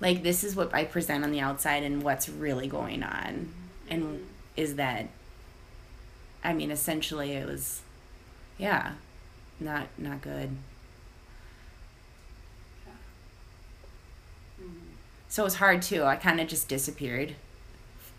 [0.00, 3.52] like this is what I present on the outside and what's really going on.
[3.88, 4.24] And mm-hmm.
[4.56, 5.08] is that
[6.44, 7.82] I mean essentially it was
[8.58, 8.92] yeah,
[9.58, 10.50] not not good.
[15.34, 16.04] So it was hard too.
[16.04, 17.34] I kind of just disappeared.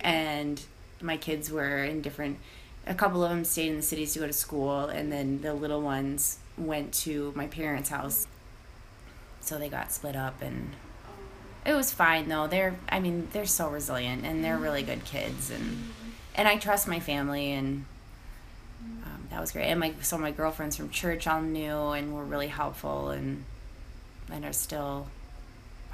[0.02, 0.62] And
[1.02, 2.40] my kids were in different
[2.86, 5.54] a couple of them stayed in the cities to go to school, and then the
[5.54, 8.28] little ones went to my parents' house.
[9.40, 10.72] So they got split up, and
[11.66, 12.48] it was fine though.
[12.48, 15.94] They're, I mean, they're so resilient, and they're really good kids, and
[16.36, 17.86] and I trust my family, and
[19.06, 19.68] um, that was great.
[19.68, 23.46] And my so my girlfriends from church all knew and were really helpful, and
[24.30, 25.08] and are still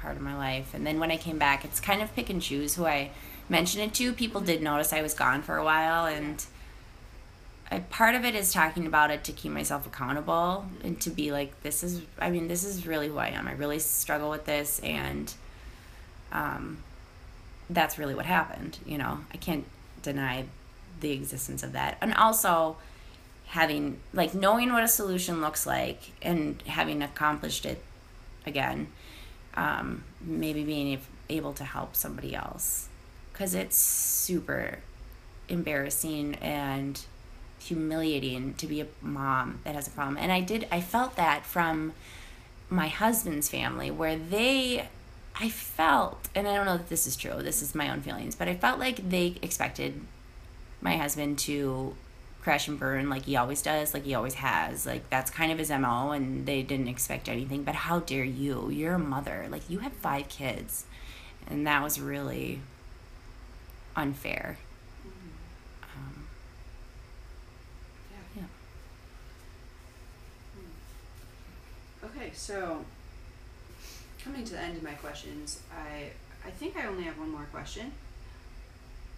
[0.02, 0.74] part of my life.
[0.74, 3.12] And then when I came back, it's kind of pick and choose who I
[3.48, 4.12] mention it to.
[4.12, 6.44] People did notice I was gone for a while, and
[7.70, 11.32] I, part of it is talking about it to keep myself accountable and to be
[11.32, 13.48] like, this is, I mean, this is really who I am.
[13.48, 15.32] I really struggle with this, and
[16.32, 16.82] um,
[17.70, 18.78] that's really what happened.
[18.84, 19.64] You know, I can't
[20.02, 20.44] deny
[21.00, 21.96] the existence of that.
[22.00, 22.76] And also,
[23.46, 27.82] having, like, knowing what a solution looks like and having accomplished it
[28.46, 28.88] again,
[29.54, 32.88] um, maybe being able to help somebody else.
[33.32, 34.78] Because it's super
[35.48, 37.00] embarrassing and
[37.58, 40.16] humiliating to be a mom that has a problem.
[40.16, 41.92] And I did, I felt that from
[42.68, 44.88] my husband's family where they,
[45.38, 48.34] I felt, and I don't know that this is true, this is my own feelings,
[48.34, 50.00] but I felt like they expected
[50.80, 51.94] my husband to
[52.42, 54.86] crash and burn like he always does, like he always has.
[54.86, 57.62] Like that's kind of his MO and they didn't expect anything.
[57.62, 58.68] But how dare you?
[58.70, 59.46] You're a mother.
[59.50, 60.84] Like you have five kids.
[61.46, 62.60] And that was really
[63.96, 64.58] unfair.
[65.82, 66.26] Um,
[68.36, 68.42] Yeah.
[72.04, 72.84] Okay, so
[74.22, 76.10] coming to the end of my questions, I
[76.46, 77.92] I think I only have one more question.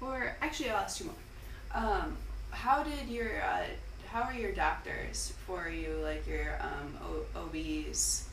[0.00, 1.14] Or actually, I'll ask two more.
[1.74, 2.16] Um,
[2.54, 3.64] how did your uh,
[4.10, 5.98] how are your doctors for you?
[6.02, 8.24] Like your um, o- OBs,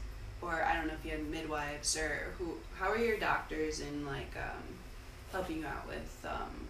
[0.41, 2.53] or I don't know if you had midwives or who?
[2.79, 4.63] How are your doctors in like um,
[5.31, 6.67] helping you out with um,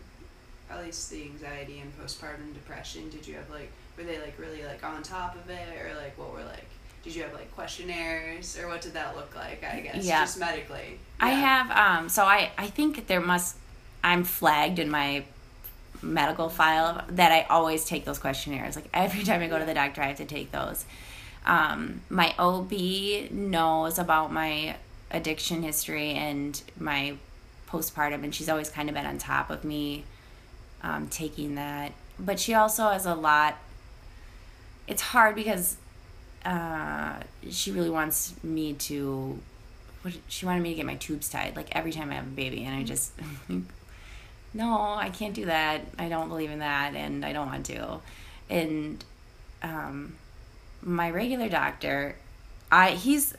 [0.69, 3.09] at least the anxiety and postpartum depression?
[3.09, 6.17] Did you have like were they like really like on top of it, or like
[6.17, 6.65] what were like?
[7.03, 9.63] Did you have like questionnaires, or what did that look like?
[9.63, 10.21] I guess Yeah.
[10.21, 10.99] just medically.
[11.19, 13.55] I have, um, so I, I think there must,
[14.03, 15.23] I'm flagged in my
[16.01, 18.75] medical file that I always take those questionnaires.
[18.75, 20.85] Like every time I go to the doctor, I have to take those.
[21.45, 22.71] Um, my OB
[23.31, 24.75] knows about my
[25.09, 27.15] addiction history and my
[27.67, 30.03] postpartum, and she's always kind of been on top of me
[30.83, 31.93] um, taking that.
[32.19, 33.57] But she also has a lot.
[34.87, 35.77] It's hard because
[36.45, 39.39] uh, she really wants me to.
[40.27, 42.63] She wanted me to get my tubes tied like every time I have a baby,
[42.63, 43.13] and I just
[44.53, 45.81] no, I can't do that.
[45.97, 47.99] I don't believe in that, and I don't want to.
[48.49, 49.03] And
[49.63, 50.15] um,
[50.81, 52.15] my regular doctor,
[52.71, 53.33] I he's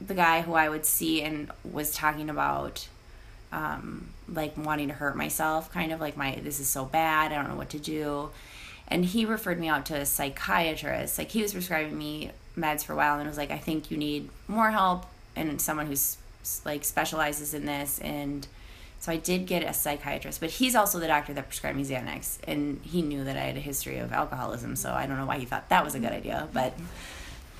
[0.00, 2.86] the guy who I would see and was talking about
[3.50, 7.36] um, like wanting to hurt myself, kind of like my this is so bad, I
[7.36, 8.30] don't know what to do.
[8.86, 11.18] And he referred me out to a psychiatrist.
[11.18, 13.96] Like he was prescribing me meds for a while and was like, I think you
[13.96, 16.16] need more help and someone who's
[16.64, 18.46] like specializes in this and
[19.00, 22.38] so I did get a psychiatrist, but he's also the doctor that prescribed me Xanax,
[22.46, 24.74] and he knew that I had a history of alcoholism.
[24.76, 26.74] So I don't know why he thought that was a good idea, but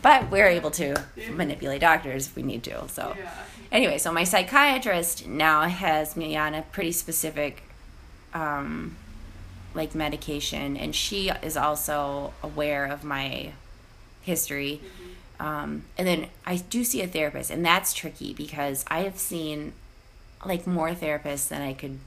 [0.01, 0.95] but we're able to
[1.31, 2.89] manipulate doctors if we need to.
[2.89, 3.31] So Yeah.
[3.73, 7.63] anyway, so my psychiatrist now has me on a pretty specific,
[8.33, 8.97] um,
[9.75, 13.53] like medication, and she is also aware of my
[14.23, 14.81] history.
[15.41, 19.73] Um, and then I do see a therapist, and that's tricky because I have seen
[20.45, 21.99] like more therapists than I could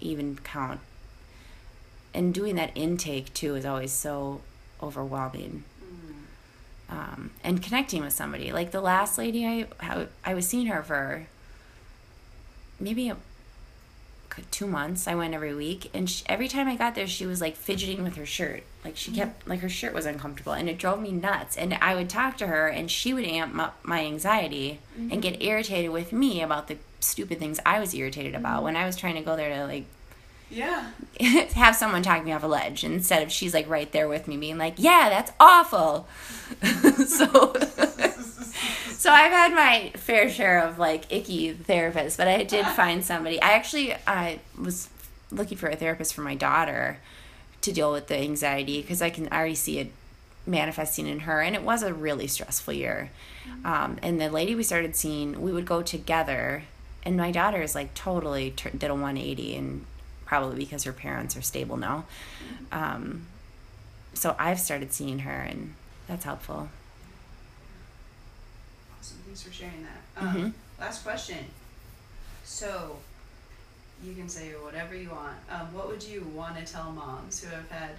[0.00, 0.80] even count.
[2.14, 4.40] And doing that intake too is always so
[4.82, 5.64] overwhelming.
[5.82, 6.94] Mm.
[6.94, 10.82] Um, and connecting with somebody like the last lady I how, I was seeing her
[10.82, 11.26] for
[12.80, 13.16] maybe a,
[14.50, 15.08] two months.
[15.08, 18.02] I went every week, and she, every time I got there, she was like fidgeting
[18.02, 18.62] with her shirt.
[18.84, 19.50] Like she kept mm-hmm.
[19.50, 21.56] like her shirt was uncomfortable, and it drove me nuts.
[21.56, 25.20] And I would talk to her, and she would amp up my anxiety and mm-hmm.
[25.20, 28.96] get irritated with me about the stupid things I was irritated about when I was
[28.96, 29.84] trying to go there to like
[30.50, 30.90] Yeah.
[31.54, 34.36] have someone talk me off a ledge instead of she's like right there with me
[34.36, 36.08] being like yeah that's awful.
[37.06, 37.26] So
[38.98, 43.40] so i've had my fair share of like icky therapists but i did find somebody
[43.40, 44.88] i actually i was
[45.30, 46.98] looking for a therapist for my daughter
[47.60, 49.92] to deal with the anxiety because i can already see it
[50.46, 53.10] manifesting in her and it was a really stressful year.
[53.64, 56.62] Um, and the lady we started seeing we would go together
[57.04, 59.86] and my daughter is like totally tur did a 180 and
[60.26, 62.04] probably because her parents are stable now
[62.72, 63.26] um,
[64.14, 65.74] so i've started seeing her and
[66.06, 66.68] that's helpful
[68.98, 69.18] Awesome.
[69.26, 70.22] Thanks for sharing that.
[70.22, 70.52] Um, Mhm.
[70.80, 71.46] Last question.
[72.44, 72.98] So,
[74.02, 75.36] you can say whatever you want.
[75.50, 77.90] Um, what would you want to tell moms who have had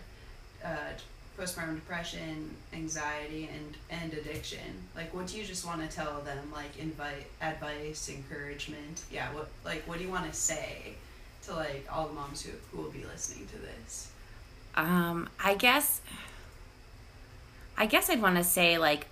[0.64, 0.94] uh,
[1.40, 4.60] postpartum depression, anxiety, and and addiction.
[4.96, 6.52] Like, what do you just want to tell them?
[6.54, 9.04] Like, invite advice, encouragement.
[9.12, 9.32] Yeah.
[9.34, 10.96] What like what do you want to say
[11.44, 14.12] to like all the moms who who will be listening to this?
[14.76, 16.02] Um, I guess.
[17.78, 19.08] I guess I'd want to say like.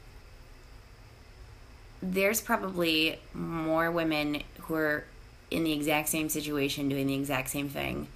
[2.00, 5.06] There's probably more women who are
[5.50, 8.08] in the exact same situation doing the exact same thing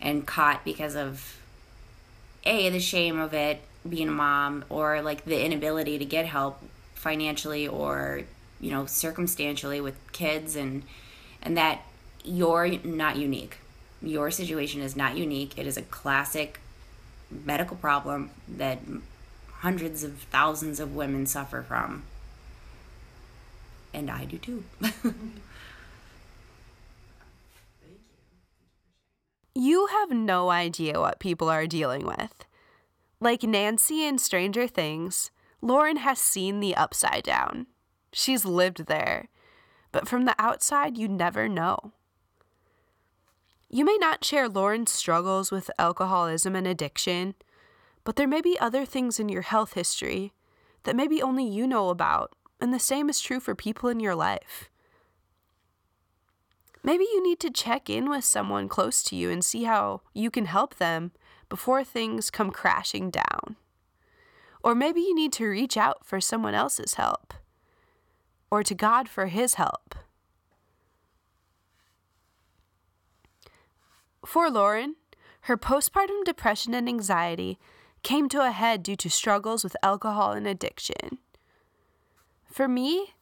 [0.00, 1.39] and caught because of
[2.44, 6.62] a the shame of it being a mom or like the inability to get help
[6.94, 8.22] financially or
[8.60, 10.82] you know circumstantially with kids and
[11.42, 11.82] and that
[12.24, 13.58] you're not unique.
[14.02, 15.58] Your situation is not unique.
[15.58, 16.60] It is a classic
[17.30, 18.80] medical problem that
[19.60, 22.04] hundreds of thousands of women suffer from.
[23.92, 24.64] And i do too
[29.62, 32.46] You have no idea what people are dealing with.
[33.20, 35.30] Like Nancy in Stranger Things,
[35.60, 37.66] Lauren has seen the upside down.
[38.10, 39.28] She's lived there.
[39.92, 41.92] But from the outside, you never know.
[43.68, 47.34] You may not share Lauren's struggles with alcoholism and addiction,
[48.02, 50.32] but there may be other things in your health history
[50.84, 54.14] that maybe only you know about, and the same is true for people in your
[54.14, 54.69] life.
[56.82, 60.30] Maybe you need to check in with someone close to you and see how you
[60.30, 61.12] can help them
[61.48, 63.56] before things come crashing down.
[64.62, 67.34] Or maybe you need to reach out for someone else's help,
[68.50, 69.94] or to God for His help.
[74.24, 74.96] For Lauren,
[75.42, 77.58] her postpartum depression and anxiety
[78.02, 81.18] came to a head due to struggles with alcohol and addiction.
[82.46, 83.14] For me,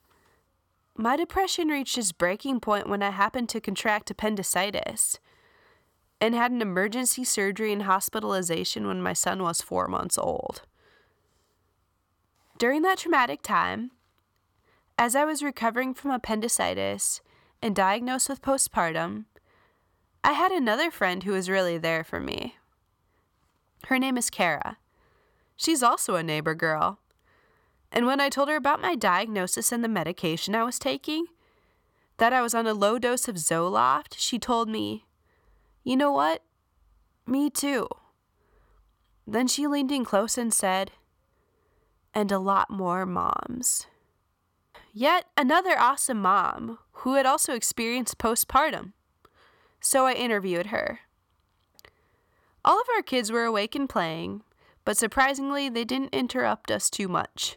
[1.01, 5.21] my depression reached its breaking point when I happened to contract appendicitis
[6.21, 10.63] and had an emergency surgery and hospitalization when my son was four months old.
[12.59, 13.93] During that traumatic time,
[14.99, 17.21] as I was recovering from appendicitis
[17.63, 19.27] and diagnosed with postpartum,
[20.25, 22.57] I had another friend who was really there for me.
[23.85, 24.79] Her name is Kara.
[25.57, 26.99] She's also a neighbor girl
[27.91, 31.27] and when I told her about my diagnosis and the medication I was taking,
[32.19, 35.07] that I was on a low dose of Zoloft, she told me,
[35.85, 36.43] You know what?
[37.27, 37.89] Me too.
[39.27, 40.93] Then she leaned in close and said,
[42.13, 43.87] And a lot more moms.
[44.93, 48.93] Yet another awesome mom who had also experienced postpartum.
[49.81, 51.01] So I interviewed her.
[52.65, 54.43] All of our kids were awake and playing,
[54.85, 57.57] but surprisingly, they didn't interrupt us too much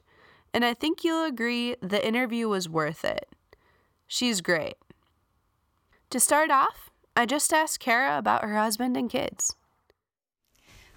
[0.54, 3.28] and I think you'll agree the interview was worth it.
[4.08, 4.76] She's great.
[6.10, 9.56] To start off, I just asked Kara about her husband and kids.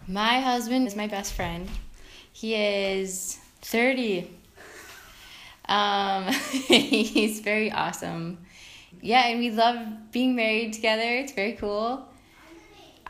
[0.09, 1.69] My husband is my best friend.
[2.33, 4.31] He is 30.
[5.69, 8.39] Um, he's very awesome.
[9.01, 11.03] Yeah, and we love being married together.
[11.03, 12.09] It's very cool.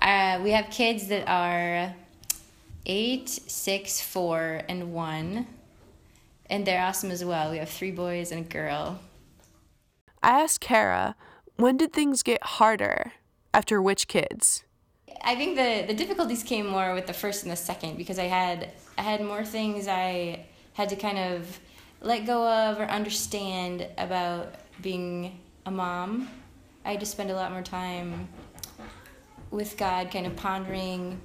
[0.00, 1.94] Uh, we have kids that are
[2.84, 5.46] eight, six, four, and one
[6.50, 7.50] and they're awesome as well.
[7.50, 9.00] We have three boys and a girl.
[10.22, 11.16] I asked Kara,
[11.56, 13.12] when did things get harder?
[13.52, 14.64] After which kids?
[15.22, 18.24] I think the, the difficulties came more with the first and the second because I
[18.24, 21.60] had I had more things I had to kind of
[22.00, 26.28] let go of or understand about being a mom.
[26.84, 28.28] I had to spend a lot more time
[29.50, 31.20] with God, kind of pondering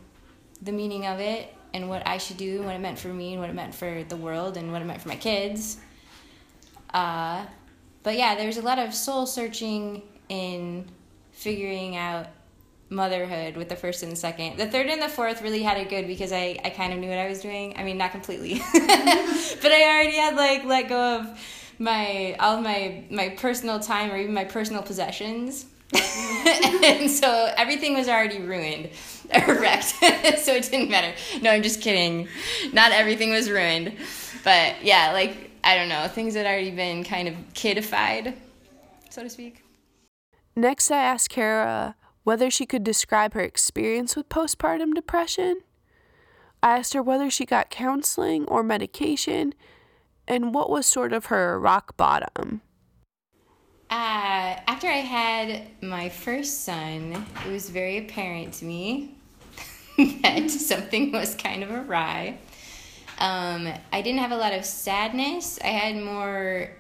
[0.62, 3.34] the meaning of it and what I should do and what it meant for me
[3.34, 5.78] and what it meant for the world and what it meant for my kids.
[6.94, 7.46] Uh,
[8.04, 10.86] but yeah, there's a lot of soul searching in
[11.32, 12.28] figuring out
[12.90, 14.58] motherhood with the first and the second.
[14.58, 17.10] The third and the fourth really had it good because I, I kind of knew
[17.10, 17.76] what I was doing.
[17.78, 21.40] I mean, not completely, but I already had like let go of
[21.78, 25.66] my all my my personal time or even my personal possessions.
[26.84, 28.90] and so everything was already ruined
[29.48, 29.86] wrecked,
[30.40, 31.14] so it didn't matter.
[31.42, 32.28] No, I'm just kidding.
[32.74, 33.96] Not everything was ruined,
[34.44, 38.36] but yeah, like I don't know, things had already been kind of kidified,
[39.10, 39.64] so to speak.
[40.56, 45.62] Next, I asked Kara whether she could describe her experience with postpartum depression.
[46.64, 49.54] I asked her whether she got counseling or medication,
[50.28, 52.62] and what was sort of her rock bottom.
[53.90, 59.16] Uh, after I had my first son, it was very apparent to me
[60.22, 62.38] that something was kind of awry.
[63.20, 65.60] Um, I didn't have a lot of sadness.
[65.64, 66.72] I had more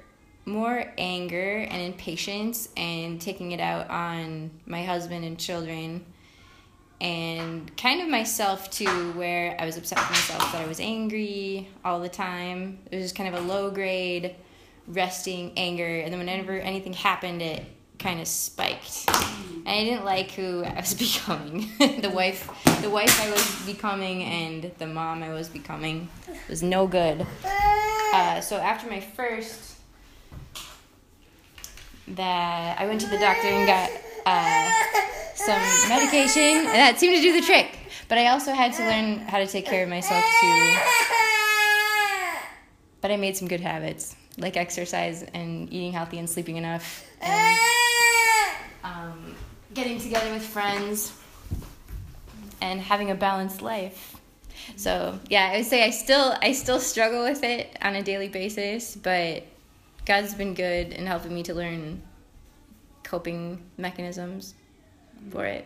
[0.45, 6.03] more anger and impatience and taking it out on my husband and children.
[7.01, 11.69] and kind of myself too, where I was upset with myself that I was angry
[11.85, 12.79] all the time.
[12.91, 14.35] It was just kind of a low grade,
[14.89, 17.63] resting anger, and then whenever anything happened, it
[17.99, 19.05] kind of spiked.
[19.07, 21.69] And I didn't like who I was becoming.
[21.79, 22.49] the wife,
[22.81, 26.09] the wife I was becoming, and the mom I was becoming
[26.49, 27.25] was no good.
[28.13, 29.75] Uh, so after my first,
[32.07, 33.91] that I went to the doctor and got
[34.25, 34.71] uh,
[35.35, 37.77] some medication, and that seemed to do the trick.
[38.07, 40.77] But I also had to learn how to take care of myself too.
[43.01, 47.59] But I made some good habits, like exercise and eating healthy and sleeping enough, and
[48.83, 49.35] um,
[49.73, 51.13] getting together with friends,
[52.61, 54.15] and having a balanced life.
[54.75, 58.27] So yeah, I would say I still I still struggle with it on a daily
[58.29, 59.43] basis, but
[60.05, 62.01] God's been good in helping me to learn
[63.03, 64.53] coping mechanisms
[65.31, 65.65] for it.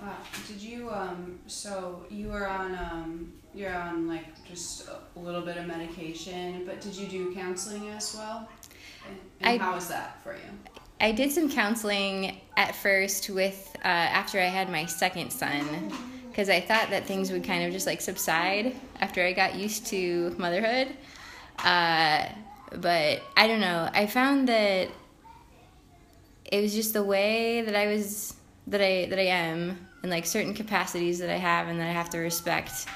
[0.00, 0.16] Wow.
[0.48, 5.56] Did you um so you were on um you're on like just a little bit
[5.56, 8.48] of medication, but did you do counseling as well?
[9.08, 10.40] And, and I- how was that for you?
[11.02, 15.90] I did some counseling at first with uh, after I had my second son
[16.28, 19.86] because I thought that things would kind of just like subside after I got used
[19.86, 20.88] to motherhood.
[21.58, 22.26] Uh,
[22.76, 23.88] but I don't know.
[23.94, 24.88] I found that
[26.44, 28.34] it was just the way that I was
[28.66, 31.92] that I that I am and like certain capacities that I have and that I
[31.92, 32.86] have to respect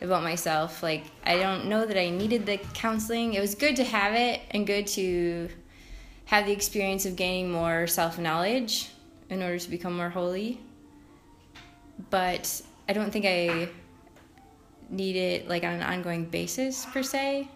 [0.00, 0.82] about myself.
[0.82, 3.34] Like I don't know that I needed the counseling.
[3.34, 5.48] It was good to have it and good to
[6.26, 8.90] have the experience of gaining more self knowledge
[9.30, 10.60] in order to become more holy.
[12.10, 13.68] But I don't think I
[14.88, 17.48] need it like on an ongoing basis per se.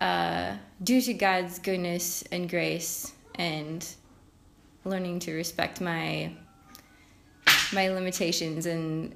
[0.00, 3.86] Uh, due to God's goodness and grace and
[4.84, 6.32] learning to respect my
[7.72, 9.14] my limitations and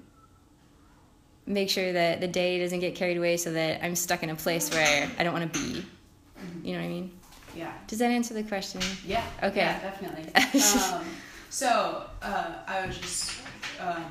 [1.48, 4.36] make sure that the day doesn't get carried away so that I'm stuck in a
[4.36, 5.84] place where I don't want to be.
[6.62, 7.10] You know what I mean?
[7.56, 7.72] Yeah.
[7.86, 8.80] Does that answer the question?
[9.04, 9.24] Yeah.
[9.42, 9.60] Okay.
[9.60, 10.32] Yeah, definitely.
[10.94, 11.04] um,
[11.50, 13.40] so uh, I was just,
[13.80, 14.04] um,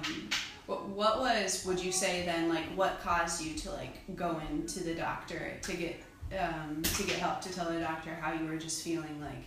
[0.66, 1.64] what, what was?
[1.66, 2.50] Would you say then?
[2.50, 6.02] Like, what caused you to like go into the doctor to get
[6.38, 9.46] um, to get help to tell the doctor how you were just feeling like,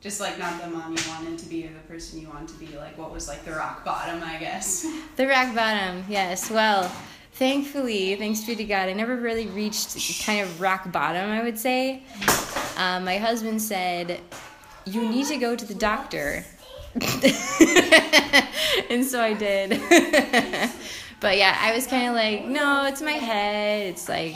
[0.00, 2.58] just like not the mom you wanted to be or the person you wanted to
[2.58, 2.76] be.
[2.76, 4.22] Like, what was like the rock bottom?
[4.24, 4.86] I guess.
[5.16, 6.50] The rock bottom, yes.
[6.50, 6.90] Well,
[7.36, 11.58] thankfully, thanks be to God, I never really reached kind of rock bottom, I would
[11.58, 12.02] say.
[12.78, 14.20] Um, my husband said,
[14.86, 16.44] You need to go to the doctor.
[18.90, 19.70] and so I did.
[21.20, 23.86] but yeah, I was kind of like, No, it's my head.
[23.88, 24.34] It's like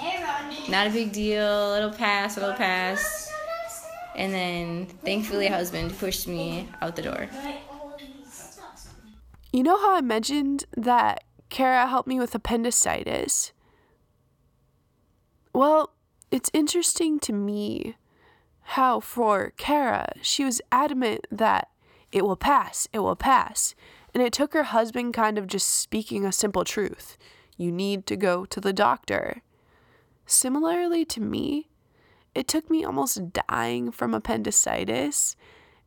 [0.69, 1.75] not a big deal.
[1.77, 3.33] It'll pass, it'll pass.
[4.15, 7.29] And then thankfully, husband pushed me out the door.
[9.53, 13.53] You know how I mentioned that Kara helped me with appendicitis?
[15.53, 15.93] Well,
[16.31, 17.97] it's interesting to me
[18.63, 21.69] how for Kara, she was adamant that
[22.13, 23.75] it will pass, it will pass.
[24.15, 27.17] And it took her husband kind of just speaking a simple truth.
[27.57, 29.43] You need to go to the doctor.
[30.27, 31.69] Similarly to me,
[32.35, 35.37] it took me almost dying from appendicitis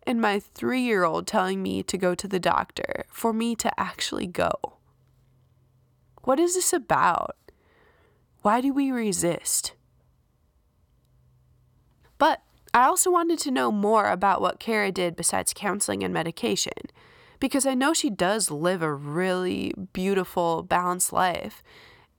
[0.05, 3.79] and my three year old telling me to go to the doctor for me to
[3.79, 4.72] actually go.
[6.23, 7.35] What is this about?
[8.41, 9.73] Why do we resist?
[12.17, 12.41] But
[12.73, 16.73] I also wanted to know more about what Kara did besides counseling and medication,
[17.39, 21.61] because I know she does live a really beautiful, balanced life,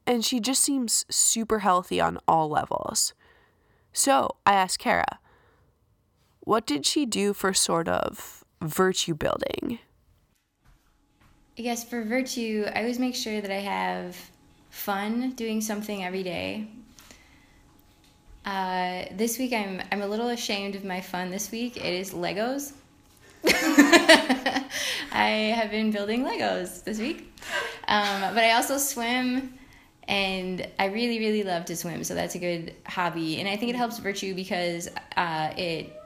[0.07, 3.15] and she just seems super healthy on all levels.
[3.93, 5.19] So I asked Kara,
[6.41, 9.79] what did she do for sort of virtue building?
[11.57, 14.17] I guess for virtue, I always make sure that I have
[14.71, 16.67] fun doing something every day.
[18.45, 21.31] Uh, this week, I'm I'm a little ashamed of my fun.
[21.31, 22.73] This week, it is Legos.
[25.13, 27.33] I have been building Legos this week,
[27.87, 29.55] um, but I also swim,
[30.09, 32.03] and I really really love to swim.
[32.03, 35.97] So that's a good hobby, and I think it helps virtue because uh, it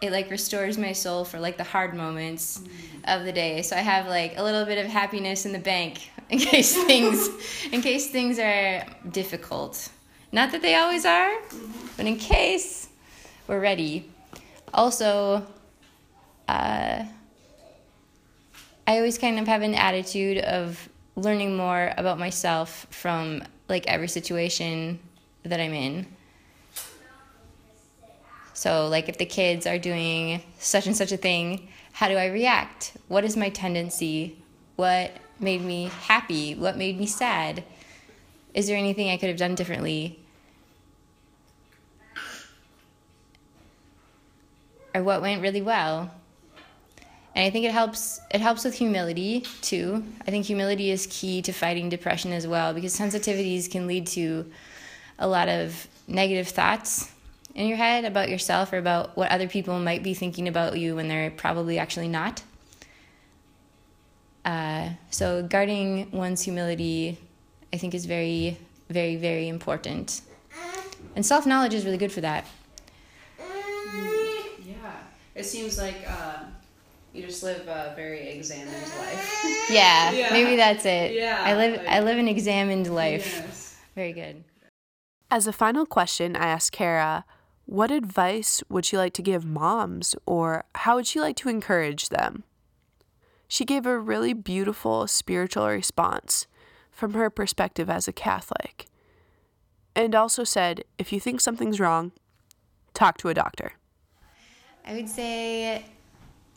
[0.00, 2.62] it like restores my soul for like the hard moments
[3.04, 3.62] of the day.
[3.62, 7.28] So I have like a little bit of happiness in the bank in case things
[7.72, 9.90] in case things are difficult.
[10.30, 11.32] Not that they always are,
[11.96, 12.88] but in case
[13.46, 14.10] we're ready.
[14.74, 15.46] Also,
[16.46, 17.04] uh,
[18.86, 24.08] I always kind of have an attitude of learning more about myself from like every
[24.08, 24.98] situation
[25.44, 26.06] that I'm in.
[28.58, 32.26] So, like, if the kids are doing such and such a thing, how do I
[32.26, 32.92] react?
[33.06, 34.36] What is my tendency
[34.74, 36.56] What made me happy?
[36.56, 37.62] What made me sad?
[38.54, 40.18] Is there anything I could have done differently?
[44.92, 46.10] Or what went really well?
[47.36, 50.02] And I think it helps it helps with humility too.
[50.26, 54.50] I think humility is key to fighting depression as well because sensitivities can lead to
[55.16, 57.12] a lot of negative thoughts
[57.58, 60.94] in your head about yourself or about what other people might be thinking about you
[60.94, 62.40] when they're probably actually not.
[64.44, 67.18] Uh, so guarding one's humility,
[67.72, 68.56] I think, is very,
[68.88, 70.20] very, very important.
[71.16, 72.44] And self knowledge is really good for that.
[74.64, 74.92] Yeah.
[75.34, 76.44] It seems like uh,
[77.12, 79.44] you just live a very examined life.
[79.70, 80.32] Yeah, Yeah.
[80.32, 81.12] maybe that's it.
[81.12, 83.42] Yeah, I live like- I live an examined life.
[83.44, 83.76] Yes.
[83.96, 84.44] Very good.
[85.30, 87.24] As a final question, I asked Kara,
[87.68, 92.08] what advice would she like to give moms, or how would she like to encourage
[92.08, 92.44] them?
[93.46, 96.46] She gave a really beautiful spiritual response
[96.90, 98.86] from her perspective as a Catholic,
[99.94, 102.12] and also said, if you think something's wrong,
[102.94, 103.72] talk to a doctor.
[104.86, 105.84] I would say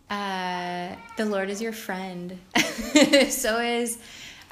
[0.09, 2.39] uh, the Lord is your friend.
[3.28, 3.97] so is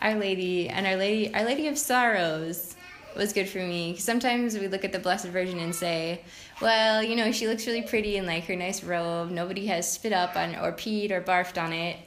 [0.01, 2.75] Our Lady, and Our Lady, Our Lady of Sorrows
[3.15, 3.95] was good for me.
[3.97, 6.21] Sometimes we look at the Blessed Virgin and say,
[6.61, 9.31] well, you know, she looks really pretty in like her nice robe.
[9.31, 11.97] Nobody has spit up on or peed or barfed on it,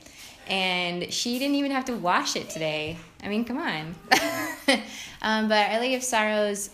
[0.47, 2.97] and she didn't even have to wash it today.
[3.23, 3.95] I mean, come on.
[5.23, 6.71] um, but Our Lady of Sorrows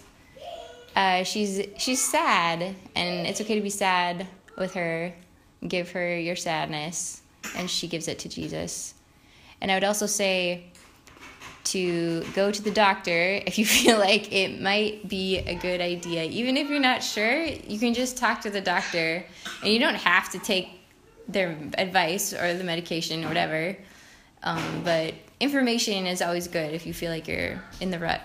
[0.98, 4.26] uh, she's she's sad, and it's okay to be sad
[4.56, 5.14] with her.
[5.66, 7.22] Give her your sadness,
[7.56, 8.94] and she gives it to Jesus.
[9.60, 10.72] And I would also say
[11.72, 16.24] to go to the doctor if you feel like it might be a good idea.
[16.24, 19.24] Even if you're not sure, you can just talk to the doctor,
[19.62, 20.80] and you don't have to take
[21.28, 23.76] their advice or the medication or whatever.
[24.42, 28.20] Um, but information is always good if you feel like you're in the rut.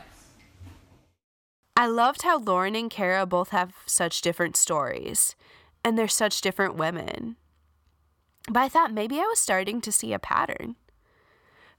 [1.76, 5.36] I loved how Lauren and Kara both have such different stories,
[5.84, 7.36] and they're such different women.
[8.48, 10.76] But I thought maybe I was starting to see a pattern.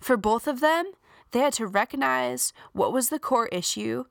[0.01, 0.93] For both of them,
[1.35, 4.05] they had to recognize what was the core issue,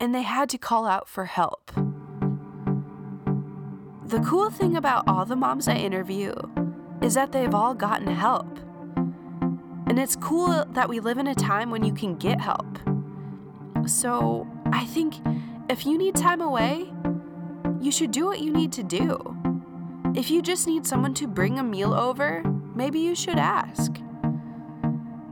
[0.00, 1.70] and they had to call out for help.
[4.04, 6.34] The cool thing about all the moms I interview
[7.00, 8.58] is that they've all gotten help.
[9.86, 12.80] And it's cool that we live in a time when you can get help.
[13.86, 15.14] So, I think
[15.70, 16.92] if you need time away,
[17.80, 19.36] you should do what you need to do.
[20.16, 22.42] If you just need someone to bring a meal over,
[22.74, 24.00] maybe you should ask.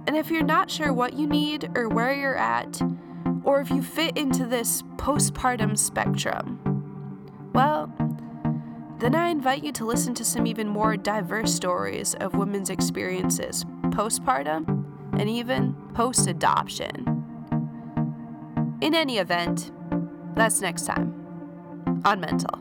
[0.07, 2.81] And if you're not sure what you need or where you're at,
[3.45, 7.93] or if you fit into this postpartum spectrum, well,
[8.99, 13.65] then I invite you to listen to some even more diverse stories of women's experiences
[13.91, 14.85] postpartum
[15.19, 17.25] and even post adoption.
[18.81, 19.73] In any event,
[20.35, 21.15] that's next time
[22.05, 22.59] on Mental.